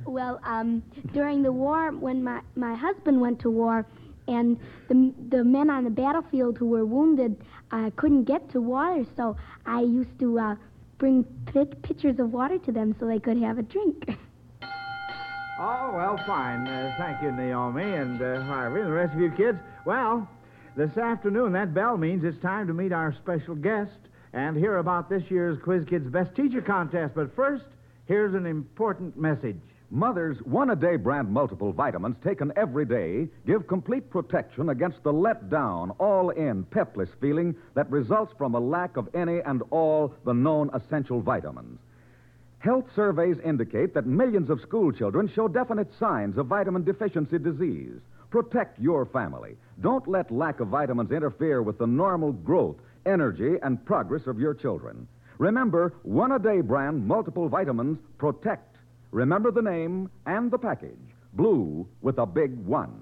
Well, 0.05 0.39
um, 0.43 0.83
during 1.13 1.43
the 1.43 1.51
war, 1.51 1.91
when 1.91 2.23
my, 2.23 2.41
my 2.55 2.75
husband 2.75 3.19
went 3.19 3.39
to 3.41 3.49
war, 3.49 3.85
and 4.27 4.57
the 4.87 5.13
the 5.29 5.43
men 5.43 5.69
on 5.69 5.83
the 5.83 5.89
battlefield 5.89 6.57
who 6.57 6.67
were 6.67 6.85
wounded 6.85 7.35
uh, 7.71 7.89
couldn't 7.97 8.23
get 8.23 8.49
to 8.51 8.61
water, 8.61 9.05
so 9.17 9.35
I 9.65 9.81
used 9.81 10.17
to 10.19 10.39
uh, 10.39 10.55
bring 10.97 11.25
pit- 11.47 11.81
pitchers 11.81 12.19
of 12.19 12.31
water 12.31 12.57
to 12.59 12.71
them 12.71 12.95
so 12.99 13.05
they 13.05 13.19
could 13.19 13.37
have 13.37 13.57
a 13.57 13.63
drink. 13.63 14.17
Oh 15.59 15.91
well, 15.93 16.17
fine. 16.25 16.65
Uh, 16.67 16.95
thank 16.97 17.21
you, 17.21 17.31
Naomi 17.31 17.83
and 17.83 18.19
uh, 18.19 18.41
Harvey 18.41 18.79
and 18.79 18.89
the 18.89 18.93
rest 18.93 19.13
of 19.13 19.19
you 19.21 19.29
kids. 19.29 19.59
Well, 19.85 20.27
this 20.75 20.97
afternoon 20.97 21.53
that 21.53 21.75
bell 21.75 21.95
means 21.95 22.23
it's 22.23 22.41
time 22.41 22.65
to 22.67 22.73
meet 22.73 22.91
our 22.91 23.13
special 23.13 23.53
guest 23.53 23.91
and 24.33 24.57
hear 24.57 24.77
about 24.77 25.09
this 25.09 25.21
year's 25.29 25.59
Quiz 25.61 25.85
Kids 25.85 26.09
Best 26.09 26.35
Teacher 26.35 26.59
contest. 26.61 27.13
But 27.13 27.35
first, 27.35 27.65
here's 28.07 28.33
an 28.33 28.47
important 28.47 29.15
message. 29.15 29.59
Mother's 29.93 30.39
one 30.39 30.71
a 30.71 30.75
day 30.75 30.95
brand 30.95 31.29
multiple 31.29 31.71
vitamins 31.71 32.15
taken 32.23 32.51
every 32.55 32.83
day 32.83 33.27
give 33.45 33.67
complete 33.67 34.09
protection 34.09 34.69
against 34.69 35.03
the 35.03 35.13
let 35.13 35.51
down, 35.51 35.91
all 35.99 36.31
in, 36.31 36.63
pepless 36.63 37.09
feeling 37.21 37.55
that 37.75 37.91
results 37.91 38.33
from 38.35 38.55
a 38.55 38.59
lack 38.59 38.97
of 38.97 39.07
any 39.13 39.39
and 39.41 39.61
all 39.69 40.11
the 40.25 40.33
known 40.33 40.71
essential 40.73 41.21
vitamins. 41.21 41.77
Health 42.57 42.85
surveys 42.95 43.37
indicate 43.45 43.93
that 43.93 44.07
millions 44.07 44.49
of 44.49 44.61
school 44.61 44.91
children 44.91 45.27
show 45.35 45.47
definite 45.47 45.93
signs 45.99 46.39
of 46.39 46.47
vitamin 46.47 46.83
deficiency 46.83 47.37
disease. 47.37 47.99
Protect 48.31 48.79
your 48.79 49.05
family. 49.05 49.55
Don't 49.81 50.07
let 50.07 50.31
lack 50.31 50.59
of 50.59 50.69
vitamins 50.69 51.11
interfere 51.11 51.61
with 51.61 51.77
the 51.77 51.85
normal 51.85 52.31
growth, 52.31 52.77
energy, 53.05 53.57
and 53.61 53.85
progress 53.85 54.25
of 54.25 54.39
your 54.39 54.55
children. 54.55 55.07
Remember, 55.37 55.93
one 56.01 56.31
a 56.31 56.39
day 56.39 56.61
brand 56.61 57.07
multiple 57.07 57.47
vitamins 57.47 57.99
protect 58.17 58.72
Remember 59.13 59.51
the 59.51 59.61
name 59.61 60.09
and 60.25 60.49
the 60.49 60.57
package 60.57 60.97
blue 61.33 61.87
with 62.01 62.17
a 62.17 62.25
big 62.25 62.57
one. 62.65 62.93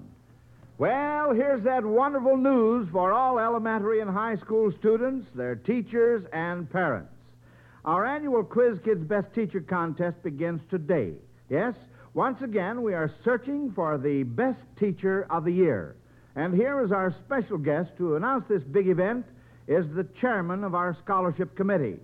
Well, 0.76 1.32
here's 1.32 1.64
that 1.64 1.84
wonderful 1.84 2.36
news 2.36 2.86
for 2.92 3.12
all 3.12 3.38
elementary 3.38 4.00
and 4.00 4.10
high 4.10 4.36
school 4.36 4.72
students, 4.78 5.26
their 5.34 5.56
teachers, 5.56 6.22
and 6.32 6.70
parents. 6.70 7.12
Our 7.86 8.04
annual 8.04 8.44
Quiz 8.44 8.78
Kids 8.84 9.02
Best 9.04 9.34
Teacher 9.34 9.60
contest 9.60 10.22
begins 10.22 10.60
today. 10.68 11.14
Yes, 11.48 11.74
once 12.12 12.42
again, 12.42 12.82
we 12.82 12.92
are 12.92 13.10
searching 13.24 13.72
for 13.74 13.96
the 13.96 14.22
best 14.22 14.60
teacher 14.78 15.26
of 15.30 15.44
the 15.44 15.52
year. 15.52 15.96
And 16.36 16.54
here 16.54 16.84
is 16.84 16.92
our 16.92 17.14
special 17.24 17.56
guest 17.56 17.90
to 17.96 18.16
announce 18.16 18.44
this 18.48 18.62
big 18.62 18.88
event 18.88 19.24
is 19.66 19.86
the 19.94 20.06
chairman 20.20 20.62
of 20.62 20.74
our 20.74 20.94
scholarship 21.02 21.56
committee 21.56 22.00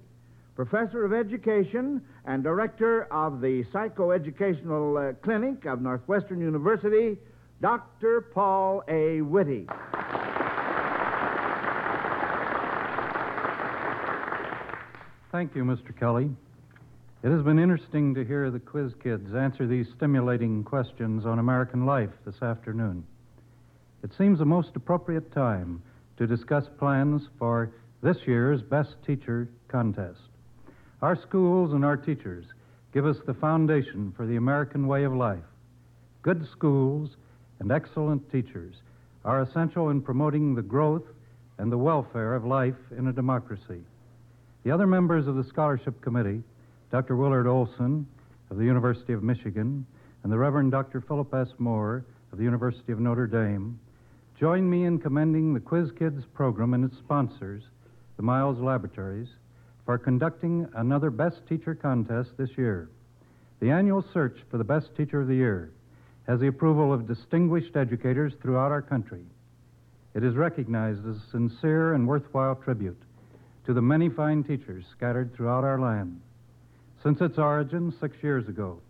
professor 0.59 1.05
of 1.05 1.13
education 1.13 2.03
and 2.25 2.43
director 2.43 3.05
of 3.13 3.41
the 3.41 3.63
psychoeducational 3.73 5.11
uh, 5.11 5.13
clinic 5.23 5.65
of 5.67 5.81
Northwestern 5.81 6.41
University, 6.41 7.17
Dr. 7.63 8.23
Paul 8.35 8.83
A. 8.89 9.21
Witty. 9.21 9.69
Thank 15.31 15.55
you, 15.55 15.63
Mr. 15.63 15.97
Kelly. 15.97 16.29
It 17.23 17.31
has 17.31 17.43
been 17.43 17.61
interesting 17.61 18.13
to 18.17 18.25
hear 18.25 18.51
the 18.51 18.59
quiz 18.59 18.93
kids 19.01 19.33
answer 19.37 19.65
these 19.65 19.87
stimulating 19.97 20.65
questions 20.65 21.25
on 21.25 21.39
American 21.39 21.87
life 21.87 22.11
this 22.27 22.43
afternoon. 22.43 23.05
It 24.03 24.11
seems 24.19 24.41
a 24.41 24.45
most 24.45 24.71
appropriate 24.75 25.31
time 25.31 25.81
to 26.17 26.27
discuss 26.27 26.65
plans 26.81 27.23
for 27.39 27.71
this 28.03 28.17
year's 28.27 28.61
Best 28.61 28.97
Teacher 29.07 29.49
contest. 29.69 30.28
Our 31.01 31.15
schools 31.15 31.73
and 31.73 31.85
our 31.85 31.97
teachers 31.97 32.45
give 32.93 33.07
us 33.07 33.19
the 33.25 33.35
foundation 33.35 34.13
for 34.17 34.27
the 34.27 34.35
American 34.35 34.89
way 34.89 35.05
of 35.05 35.15
life. 35.15 35.45
Good 36.23 36.49
schools 36.51 37.11
and 37.61 37.71
excellent 37.71 38.29
teachers 38.33 38.75
are 39.25 39.43
essential 39.43 39.91
in 39.91 40.03
promoting 40.03 40.55
the 40.55 40.63
growth 40.63 41.05
and 41.59 41.71
the 41.71 41.79
welfare 41.79 42.35
of 42.35 42.45
life 42.45 42.75
in 42.97 43.07
a 43.07 43.13
democracy. 43.13 43.83
The 44.65 44.73
other 44.73 44.89
members 44.89 45.29
of 45.29 45.37
the 45.37 45.45
Scholarship 45.45 46.01
Committee, 46.01 46.43
Dr. 46.91 47.15
Willard 47.15 47.47
Olson 47.47 48.05
of 48.51 48.59
the 48.59 48.65
University 48.65 49.13
of 49.13 49.23
Michigan 49.23 49.87
and 50.25 50.33
the 50.33 50.39
Reverend 50.39 50.73
Dr. 50.73 51.01
Philip 51.01 51.33
S. 51.33 51.49
Moore 51.59 52.05
of 52.33 52.39
the 52.39 52.45
University 52.45 52.91
of 52.91 52.99
Notre 52.99 53.29
Dame, 53.29 53.79
join 54.39 54.69
me 54.69 54.85
in 54.85 54.99
commending 54.99 55.55
the 55.55 55.61
Quiz 55.61 55.93
Kids 55.97 56.25
program 56.35 56.75
and 56.75 56.85
its 56.85 56.99
sponsors, 56.99 57.63
the 58.17 58.23
Miles 58.23 58.59
Laboratories, 58.59 59.29
for 59.89 59.97
conducting 59.97 60.69
another 60.75 61.09
Best 61.09 61.41
Teacher 61.49 61.75
contest 61.75 62.33
this 62.37 62.59
year. 62.59 62.91
The 63.61 63.71
annual 63.71 64.05
search 64.13 64.37
for 64.51 64.59
the 64.59 64.65
Best 64.65 64.95
Teacher 64.95 65.23
of 65.23 65.29
the 65.29 65.35
Year 65.35 65.73
has 66.27 66.41
the 66.41 66.49
approval 66.49 66.93
of 66.93 67.09
distinguished 67.09 67.75
educators 67.75 68.35
throughout 68.43 68.71
our 68.71 68.83
country. 68.83 69.23
it 70.13 70.23
is 70.23 70.35
recognized 70.35 71.09
as 71.09 71.17
a 71.17 71.31
sincere 71.31 71.95
and 71.95 72.07
worthwhile 72.07 72.55
tribute 72.55 73.01
to 73.65 73.73
the 73.73 73.81
many 73.81 74.11
fine 74.11 74.45
teachers 74.45 74.85
scattered 74.93 75.35
throughout 75.35 75.65
our 75.65 75.81
land. 75.81 76.21
Since 77.03 77.23
its 77.23 77.39
origin 77.39 77.91
six 77.99 78.23
years 78.23 78.47
ago, 78.47 78.83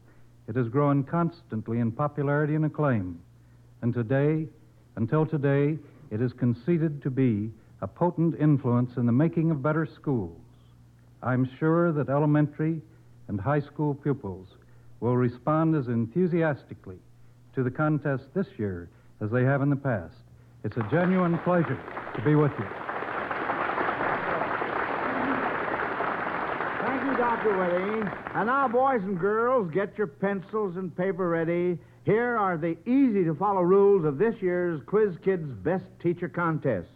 it 0.48 0.56
has 0.56 0.68
grown 0.68 1.04
constantly 1.04 1.78
in 1.78 1.92
popularity 1.92 2.56
and 2.56 2.64
acclaim, 2.64 3.20
and 3.82 3.94
today, 3.94 4.48
until 4.96 5.24
today, 5.24 5.78
it 6.11 6.20
is 6.20 6.32
conceded 6.32 7.02
to 7.04 7.11
be 7.11 7.52
a 7.82 7.87
potent 7.87 8.34
influence 8.40 8.96
in 8.96 9.06
the 9.06 9.12
making 9.12 9.52
of 9.52 9.62
better 9.62 9.87
schools. 9.87 10.40
I'm 11.22 11.50
sure 11.59 11.92
that 11.92 12.09
elementary 12.09 12.81
and 13.28 13.40
high 13.40 13.61
school 13.61 13.94
pupils 13.94 14.48
will 15.00 15.16
respond 15.16 15.74
as 15.74 15.88
enthusiastically 15.88 16.98
to 17.54 17.62
the 17.62 17.70
contest 17.70 18.24
this 18.35 18.46
year 18.57 18.88
as 19.20 19.31
they 19.31 19.44
have 19.44 19.62
in 19.62 19.70
the 19.70 19.76
past. 19.76 20.14
It's 20.64 20.76
a 20.76 20.88
genuine 20.90 21.38
pleasure 21.38 21.78
to 22.14 22.22
be 22.22 22.35
with 22.35 22.52
you. 22.59 22.66
Thank 26.85 27.04
you, 27.04 27.16
Dr. 27.16 27.57
Witty. 27.57 28.11
And 28.35 28.46
now, 28.46 28.68
boys 28.68 29.02
and 29.02 29.18
girls, 29.18 29.70
get 29.72 29.96
your 29.98 30.07
pencils 30.07 30.76
and 30.76 30.96
paper 30.96 31.28
ready. 31.28 31.78
Here 32.04 32.37
are 32.37 32.57
the 32.57 32.76
easy 32.87 33.24
to 33.24 33.35
follow 33.35 33.62
rules 33.62 34.04
of 34.04 34.18
this 34.18 34.35
year's 34.40 34.81
Quiz 34.87 35.16
Kids 35.24 35.50
Best 35.62 35.85
Teacher 36.02 36.28
Contest. 36.28 36.88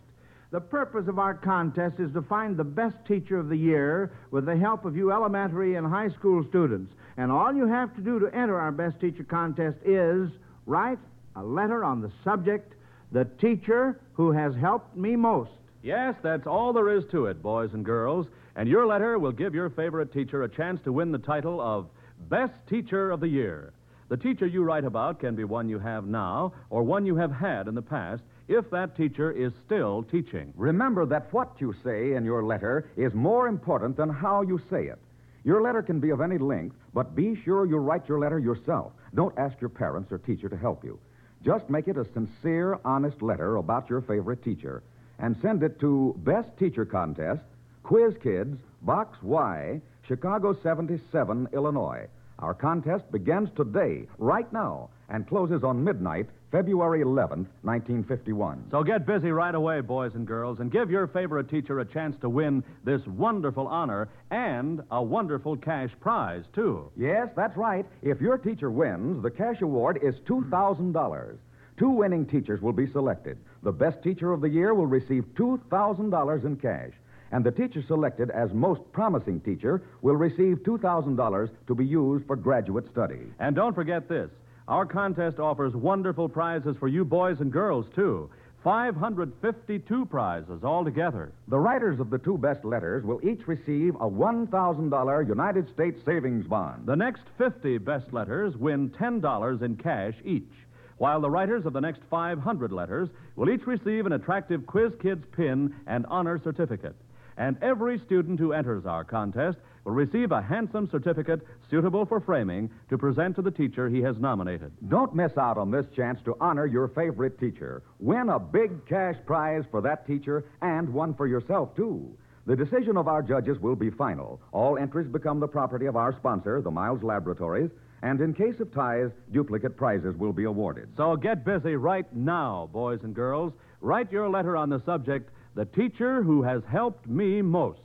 The 0.52 0.60
purpose 0.60 1.08
of 1.08 1.18
our 1.18 1.32
contest 1.32 1.98
is 1.98 2.12
to 2.12 2.20
find 2.20 2.58
the 2.58 2.64
best 2.64 2.96
teacher 3.08 3.38
of 3.38 3.48
the 3.48 3.56
year 3.56 4.12
with 4.30 4.44
the 4.44 4.54
help 4.54 4.84
of 4.84 4.94
you 4.94 5.10
elementary 5.10 5.76
and 5.76 5.86
high 5.86 6.10
school 6.10 6.44
students. 6.46 6.92
And 7.16 7.32
all 7.32 7.54
you 7.54 7.66
have 7.66 7.96
to 7.96 8.02
do 8.02 8.20
to 8.20 8.26
enter 8.26 8.60
our 8.60 8.70
best 8.70 9.00
teacher 9.00 9.24
contest 9.24 9.78
is 9.82 10.28
write 10.66 10.98
a 11.36 11.42
letter 11.42 11.82
on 11.82 12.02
the 12.02 12.12
subject, 12.22 12.74
The 13.12 13.24
Teacher 13.40 13.98
Who 14.12 14.30
Has 14.30 14.54
Helped 14.54 14.94
Me 14.94 15.16
Most. 15.16 15.52
Yes, 15.82 16.16
that's 16.22 16.46
all 16.46 16.74
there 16.74 16.90
is 16.90 17.04
to 17.12 17.26
it, 17.26 17.42
boys 17.42 17.70
and 17.72 17.82
girls. 17.82 18.26
And 18.54 18.68
your 18.68 18.86
letter 18.86 19.18
will 19.18 19.32
give 19.32 19.54
your 19.54 19.70
favorite 19.70 20.12
teacher 20.12 20.42
a 20.42 20.50
chance 20.50 20.82
to 20.84 20.92
win 20.92 21.12
the 21.12 21.18
title 21.18 21.62
of 21.62 21.88
Best 22.28 22.52
Teacher 22.68 23.10
of 23.10 23.20
the 23.20 23.28
Year. 23.28 23.72
The 24.10 24.18
teacher 24.18 24.46
you 24.46 24.64
write 24.64 24.84
about 24.84 25.18
can 25.18 25.34
be 25.34 25.44
one 25.44 25.70
you 25.70 25.78
have 25.78 26.04
now 26.04 26.52
or 26.68 26.82
one 26.82 27.06
you 27.06 27.16
have 27.16 27.32
had 27.32 27.68
in 27.68 27.74
the 27.74 27.80
past 27.80 28.22
if 28.52 28.68
that 28.70 28.96
teacher 28.96 29.32
is 29.32 29.52
still 29.64 30.02
teaching. 30.02 30.52
Remember 30.56 31.06
that 31.06 31.32
what 31.32 31.52
you 31.58 31.74
say 31.82 32.12
in 32.12 32.24
your 32.24 32.42
letter 32.44 32.90
is 32.96 33.14
more 33.14 33.48
important 33.48 33.96
than 33.96 34.10
how 34.10 34.42
you 34.42 34.60
say 34.68 34.84
it. 34.84 34.98
Your 35.44 35.62
letter 35.62 35.82
can 35.82 36.00
be 36.00 36.10
of 36.10 36.20
any 36.20 36.38
length, 36.38 36.76
but 36.92 37.16
be 37.16 37.34
sure 37.44 37.64
you 37.64 37.78
write 37.78 38.08
your 38.08 38.18
letter 38.18 38.38
yourself. 38.38 38.92
Don't 39.14 39.36
ask 39.38 39.60
your 39.60 39.70
parents 39.70 40.12
or 40.12 40.18
teacher 40.18 40.48
to 40.48 40.56
help 40.56 40.84
you. 40.84 40.98
Just 41.42 41.68
make 41.70 41.88
it 41.88 41.96
a 41.96 42.06
sincere, 42.12 42.78
honest 42.84 43.22
letter 43.22 43.56
about 43.56 43.88
your 43.88 44.02
favorite 44.02 44.44
teacher 44.44 44.82
and 45.18 45.36
send 45.40 45.62
it 45.62 45.80
to 45.80 46.14
Best 46.18 46.48
Teacher 46.58 46.84
Contest, 46.84 47.42
Quiz 47.82 48.14
Kids, 48.22 48.58
Box 48.82 49.16
Y, 49.22 49.80
Chicago 50.06 50.56
77, 50.62 51.48
Illinois. 51.52 52.06
Our 52.38 52.54
contest 52.54 53.10
begins 53.10 53.48
today, 53.56 54.08
right 54.18 54.52
now, 54.52 54.90
and 55.12 55.28
closes 55.28 55.62
on 55.62 55.84
midnight, 55.84 56.26
February 56.50 57.04
11th, 57.04 57.46
1951. 57.62 58.64
So 58.70 58.82
get 58.82 59.06
busy 59.06 59.30
right 59.30 59.54
away, 59.54 59.82
boys 59.82 60.14
and 60.14 60.26
girls, 60.26 60.58
and 60.58 60.72
give 60.72 60.90
your 60.90 61.06
favorite 61.06 61.50
teacher 61.50 61.80
a 61.80 61.84
chance 61.84 62.16
to 62.22 62.30
win 62.30 62.64
this 62.82 63.06
wonderful 63.06 63.68
honor 63.68 64.08
and 64.30 64.82
a 64.90 65.02
wonderful 65.02 65.56
cash 65.56 65.90
prize, 66.00 66.44
too. 66.54 66.90
Yes, 66.96 67.28
that's 67.36 67.56
right. 67.58 67.84
If 68.02 68.22
your 68.22 68.38
teacher 68.38 68.70
wins, 68.70 69.22
the 69.22 69.30
cash 69.30 69.60
award 69.60 69.98
is 70.02 70.14
$2,000. 70.26 71.36
Two 71.76 71.90
winning 71.90 72.24
teachers 72.24 72.62
will 72.62 72.72
be 72.72 72.90
selected. 72.90 73.36
The 73.62 73.72
best 73.72 74.02
teacher 74.02 74.32
of 74.32 74.40
the 74.40 74.48
year 74.48 74.74
will 74.74 74.86
receive 74.86 75.24
$2,000 75.34 76.44
in 76.44 76.56
cash. 76.56 76.92
And 77.32 77.44
the 77.44 77.50
teacher 77.50 77.82
selected 77.86 78.30
as 78.30 78.52
most 78.52 78.80
promising 78.92 79.40
teacher 79.40 79.82
will 80.00 80.16
receive 80.16 80.58
$2,000 80.64 81.50
to 81.66 81.74
be 81.74 81.84
used 81.84 82.26
for 82.26 82.36
graduate 82.36 82.90
study. 82.90 83.20
And 83.38 83.56
don't 83.56 83.74
forget 83.74 84.08
this 84.08 84.30
our 84.72 84.86
contest 84.86 85.38
offers 85.38 85.74
wonderful 85.74 86.30
prizes 86.30 86.74
for 86.80 86.88
you 86.88 87.04
boys 87.04 87.40
and 87.40 87.52
girls, 87.52 87.84
too. 87.94 88.30
552 88.64 90.06
prizes 90.06 90.64
altogether. 90.64 91.30
The 91.48 91.58
writers 91.58 92.00
of 92.00 92.08
the 92.08 92.16
two 92.16 92.38
best 92.38 92.64
letters 92.64 93.04
will 93.04 93.20
each 93.22 93.46
receive 93.46 93.94
a 93.96 94.08
$1,000 94.08 95.28
United 95.28 95.70
States 95.74 96.00
savings 96.06 96.46
bond. 96.46 96.86
The 96.86 96.96
next 96.96 97.24
50 97.36 97.76
best 97.78 98.14
letters 98.14 98.56
win 98.56 98.88
$10 98.88 99.60
in 99.60 99.76
cash 99.76 100.14
each, 100.24 100.48
while 100.96 101.20
the 101.20 101.28
writers 101.28 101.66
of 101.66 101.74
the 101.74 101.80
next 101.80 102.00
500 102.08 102.72
letters 102.72 103.10
will 103.36 103.50
each 103.50 103.66
receive 103.66 104.06
an 104.06 104.12
attractive 104.12 104.66
Quiz 104.66 104.94
Kids 105.02 105.26
pin 105.36 105.74
and 105.86 106.06
honor 106.06 106.40
certificate. 106.42 106.96
And 107.36 107.58
every 107.60 107.98
student 107.98 108.38
who 108.38 108.54
enters 108.54 108.86
our 108.86 109.04
contest 109.04 109.58
will 109.84 109.92
receive 109.92 110.32
a 110.32 110.42
handsome 110.42 110.88
certificate 110.90 111.40
suitable 111.70 112.04
for 112.04 112.20
framing 112.20 112.70
to 112.88 112.98
present 112.98 113.36
to 113.36 113.42
the 113.42 113.50
teacher 113.50 113.88
he 113.88 114.00
has 114.00 114.18
nominated. 114.18 114.72
Don't 114.88 115.14
miss 115.14 115.36
out 115.36 115.58
on 115.58 115.70
this 115.70 115.86
chance 115.94 116.20
to 116.24 116.36
honor 116.40 116.66
your 116.66 116.88
favorite 116.88 117.38
teacher. 117.38 117.82
Win 117.98 118.28
a 118.28 118.38
big 118.38 118.86
cash 118.86 119.16
prize 119.26 119.64
for 119.70 119.80
that 119.80 120.06
teacher 120.06 120.44
and 120.60 120.88
one 120.88 121.14
for 121.14 121.26
yourself, 121.26 121.74
too. 121.74 122.16
The 122.44 122.56
decision 122.56 122.96
of 122.96 123.06
our 123.06 123.22
judges 123.22 123.58
will 123.60 123.76
be 123.76 123.90
final. 123.90 124.40
All 124.52 124.76
entries 124.76 125.06
become 125.06 125.38
the 125.38 125.46
property 125.46 125.86
of 125.86 125.96
our 125.96 126.12
sponsor, 126.12 126.60
the 126.60 126.70
Miles 126.70 127.02
Laboratories, 127.02 127.70
and 128.02 128.20
in 128.20 128.34
case 128.34 128.58
of 128.58 128.74
ties, 128.74 129.10
duplicate 129.30 129.76
prizes 129.76 130.16
will 130.16 130.32
be 130.32 130.44
awarded. 130.44 130.88
So 130.96 131.14
get 131.14 131.44
busy 131.44 131.76
right 131.76 132.12
now, 132.12 132.68
boys 132.72 132.98
and 133.04 133.14
girls. 133.14 133.52
Write 133.80 134.10
your 134.10 134.28
letter 134.28 134.56
on 134.56 134.70
the 134.70 134.82
subject, 134.84 135.30
The 135.54 135.66
Teacher 135.66 136.22
Who 136.22 136.42
Has 136.42 136.62
Helped 136.68 137.06
Me 137.06 137.42
Most, 137.42 137.80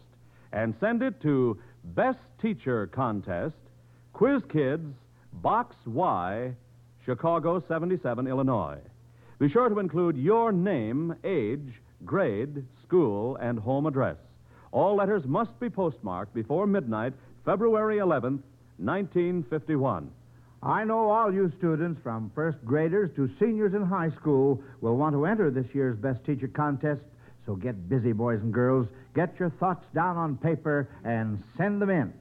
and 0.52 0.74
send 0.80 1.04
it 1.04 1.22
to 1.22 1.60
Best 1.96 2.20
Teacher 2.42 2.88
Contest, 2.88 3.56
Quiz 4.14 4.42
Kids, 4.52 4.94
Box 5.34 5.76
Y, 5.86 6.54
Chicago 7.06 7.64
77, 7.68 8.28
Illinois. 8.28 8.80
Be 9.40 9.50
sure 9.50 9.70
to 9.70 9.80
include 9.80 10.18
your 10.18 10.52
name, 10.52 11.16
age, 11.24 11.74
grade, 12.06 12.66
school, 12.86 13.36
and 13.38 13.60
home 13.60 13.86
address. 13.86 14.18
All 14.72 14.96
letters 14.96 15.24
must 15.26 15.58
be 15.60 15.70
postmarked 15.70 16.34
before 16.34 16.68
midnight, 16.68 17.14
February 17.46 17.98
11th, 17.98 18.42
1951. 18.78 20.12
I 20.64 20.84
know 20.84 21.10
all 21.10 21.34
you 21.34 21.52
students, 21.58 22.02
from 22.02 22.32
first 22.34 22.58
graders 22.66 23.12
to 23.16 23.30
seniors 23.40 23.74
in 23.74 23.84
high 23.84 24.10
school, 24.20 24.62
will 24.82 24.98
want 24.98 25.14
to 25.14 25.26
enter 25.26 25.52
this 25.52 25.68
year's 25.74 25.98
Best 25.98 26.26
Teacher 26.26 26.48
Contest. 26.48 27.02
So 27.48 27.56
get 27.56 27.90
busy, 27.90 28.12
boys 28.12 28.42
and 28.42 28.54
girls. 28.54 28.88
Get 29.16 29.40
your 29.40 29.50
thoughts 29.52 29.86
down 29.96 30.18
on 30.18 30.36
paper 30.38 30.90
and 31.06 31.42
send 31.58 31.82
them 31.82 31.90
in. 31.90 32.14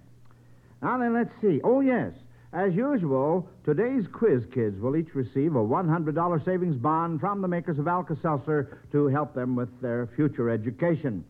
Now 0.81 0.99
then, 0.99 1.15
let's 1.15 1.33
see. 1.43 1.61
Oh, 1.65 1.81
yes. 1.81 2.13
As 2.53 2.73
usual, 2.75 3.49
today's 3.65 4.07
quiz 4.13 4.45
kids 4.55 4.81
will 4.81 4.97
each 4.97 5.15
receive 5.15 5.57
a 5.57 5.59
$100 5.59 6.45
savings 6.45 6.77
bond 6.77 7.21
from 7.21 7.43
the 7.43 7.49
makers 7.49 7.81
of 7.81 7.89
Alka 7.89 8.17
Seltzer 8.23 8.79
to 8.93 9.09
help 9.09 9.35
them 9.35 9.57
with 9.57 9.69
their 9.83 10.09
future 10.15 10.49
education. 10.49 11.25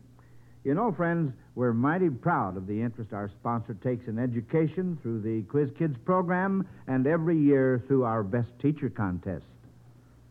You 0.63 0.75
know, 0.75 0.93
friends, 0.93 1.33
we're 1.55 1.73
mighty 1.73 2.11
proud 2.11 2.59
of 2.59 2.67
the 2.67 2.83
interest 2.83 3.15
our 3.15 3.31
sponsor 3.41 3.75
takes 3.83 4.09
in 4.09 4.19
education 4.19 4.99
through 5.01 5.23
the 5.23 5.41
Quiz 5.49 5.71
Kids 5.79 5.97
program 6.05 6.69
and 6.87 7.07
every 7.07 7.39
year 7.39 7.83
through 7.89 8.05
our 8.05 8.23
Best 8.23 8.51
Teacher 8.61 8.91
contest. 8.91 9.45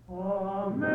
America. 0.08 0.86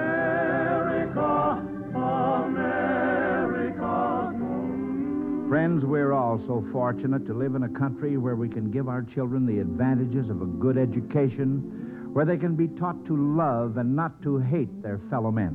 Friends, 5.51 5.85
we're 5.85 6.13
all 6.13 6.41
so 6.47 6.65
fortunate 6.71 7.27
to 7.27 7.35
live 7.35 7.57
in 7.57 7.65
a 7.65 7.69
country 7.69 8.17
where 8.17 8.37
we 8.37 8.49
can 8.49 8.71
give 8.71 8.87
our 8.87 9.03
children 9.03 9.47
the 9.47 9.59
advantages 9.59 10.31
of 10.31 10.43
a 10.43 10.47
good 10.47 10.79
education, 10.79 12.09
where 12.13 12.25
they 12.25 12.37
can 12.37 12.55
be 12.55 12.69
taught 12.79 13.05
to 13.07 13.37
love 13.37 13.77
and 13.77 13.97
not 13.97 14.23
to 14.23 14.39
hate 14.39 14.81
their 14.81 15.01
fellow 15.11 15.33
men, 15.33 15.51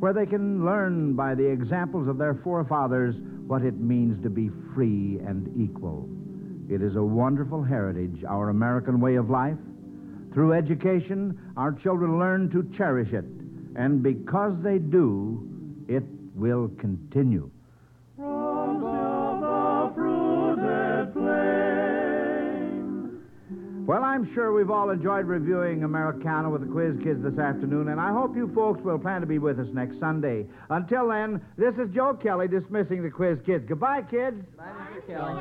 where 0.00 0.12
they 0.12 0.26
can 0.26 0.64
learn 0.64 1.14
by 1.14 1.36
the 1.36 1.46
examples 1.46 2.08
of 2.08 2.18
their 2.18 2.34
forefathers 2.42 3.14
what 3.46 3.62
it 3.62 3.78
means 3.78 4.20
to 4.24 4.28
be 4.28 4.50
free 4.74 5.20
and 5.24 5.48
equal. 5.56 6.08
It 6.68 6.82
is 6.82 6.96
a 6.96 7.02
wonderful 7.04 7.62
heritage, 7.62 8.24
our 8.28 8.48
American 8.48 8.98
way 8.98 9.14
of 9.14 9.30
life. 9.30 9.56
Through 10.34 10.54
education, 10.54 11.38
our 11.56 11.70
children 11.70 12.18
learn 12.18 12.50
to 12.50 12.68
cherish 12.76 13.12
it, 13.12 13.24
and 13.76 14.02
because 14.02 14.54
they 14.64 14.78
do, 14.78 15.48
it 15.86 16.02
will 16.34 16.72
continue. 16.80 17.52
Well, 23.88 24.04
I'm 24.04 24.30
sure 24.34 24.52
we've 24.52 24.68
all 24.68 24.90
enjoyed 24.90 25.24
reviewing 25.24 25.82
Americana 25.82 26.50
with 26.50 26.60
the 26.60 26.66
Quiz 26.66 26.92
Kids 27.02 27.22
this 27.22 27.38
afternoon, 27.38 27.88
and 27.88 27.98
I 27.98 28.12
hope 28.12 28.36
you 28.36 28.52
folks 28.54 28.82
will 28.84 28.98
plan 28.98 29.22
to 29.22 29.26
be 29.26 29.38
with 29.38 29.58
us 29.58 29.66
next 29.72 29.98
Sunday. 29.98 30.44
Until 30.68 31.08
then, 31.08 31.40
this 31.56 31.72
is 31.76 31.88
Joe 31.94 32.12
Kelly 32.12 32.48
dismissing 32.48 33.02
the 33.02 33.08
Quiz 33.08 33.38
Kids. 33.46 33.64
Goodbye, 33.66 34.02
kids. 34.02 34.44
Bye, 34.58 34.68
Mr. 34.92 35.06
Kelly. 35.08 35.32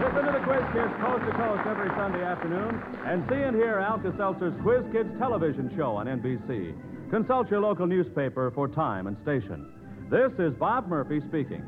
Listen 0.00 0.24
to 0.24 0.32
the 0.32 0.44
Quiz 0.48 0.64
Kids 0.72 0.94
coast 1.04 1.20
to 1.20 1.32
coast 1.36 1.68
every 1.68 1.90
Sunday 2.00 2.24
afternoon, 2.24 2.80
and 3.04 3.28
see 3.28 3.44
and 3.44 3.54
hear 3.54 3.76
Alka 3.76 4.10
Seltzer's 4.16 4.58
Quiz 4.62 4.84
Kids 4.90 5.10
television 5.18 5.70
show 5.76 5.96
on 5.96 6.06
NBC. 6.06 6.72
Consult 7.10 7.50
your 7.50 7.60
local 7.60 7.86
newspaper 7.86 8.50
for 8.52 8.68
time 8.68 9.06
and 9.06 9.18
station. 9.20 9.68
This 10.10 10.32
is 10.38 10.54
Bob 10.54 10.88
Murphy 10.88 11.20
speaking. 11.28 11.62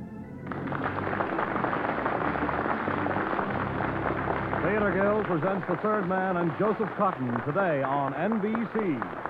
Theater 4.76 4.92
Guild 4.92 5.24
presents 5.24 5.66
The 5.70 5.76
Third 5.78 6.06
Man 6.06 6.36
and 6.36 6.52
Joseph 6.58 6.90
Cotten 6.98 7.42
today 7.46 7.82
on 7.82 8.12
NBC. 8.12 9.25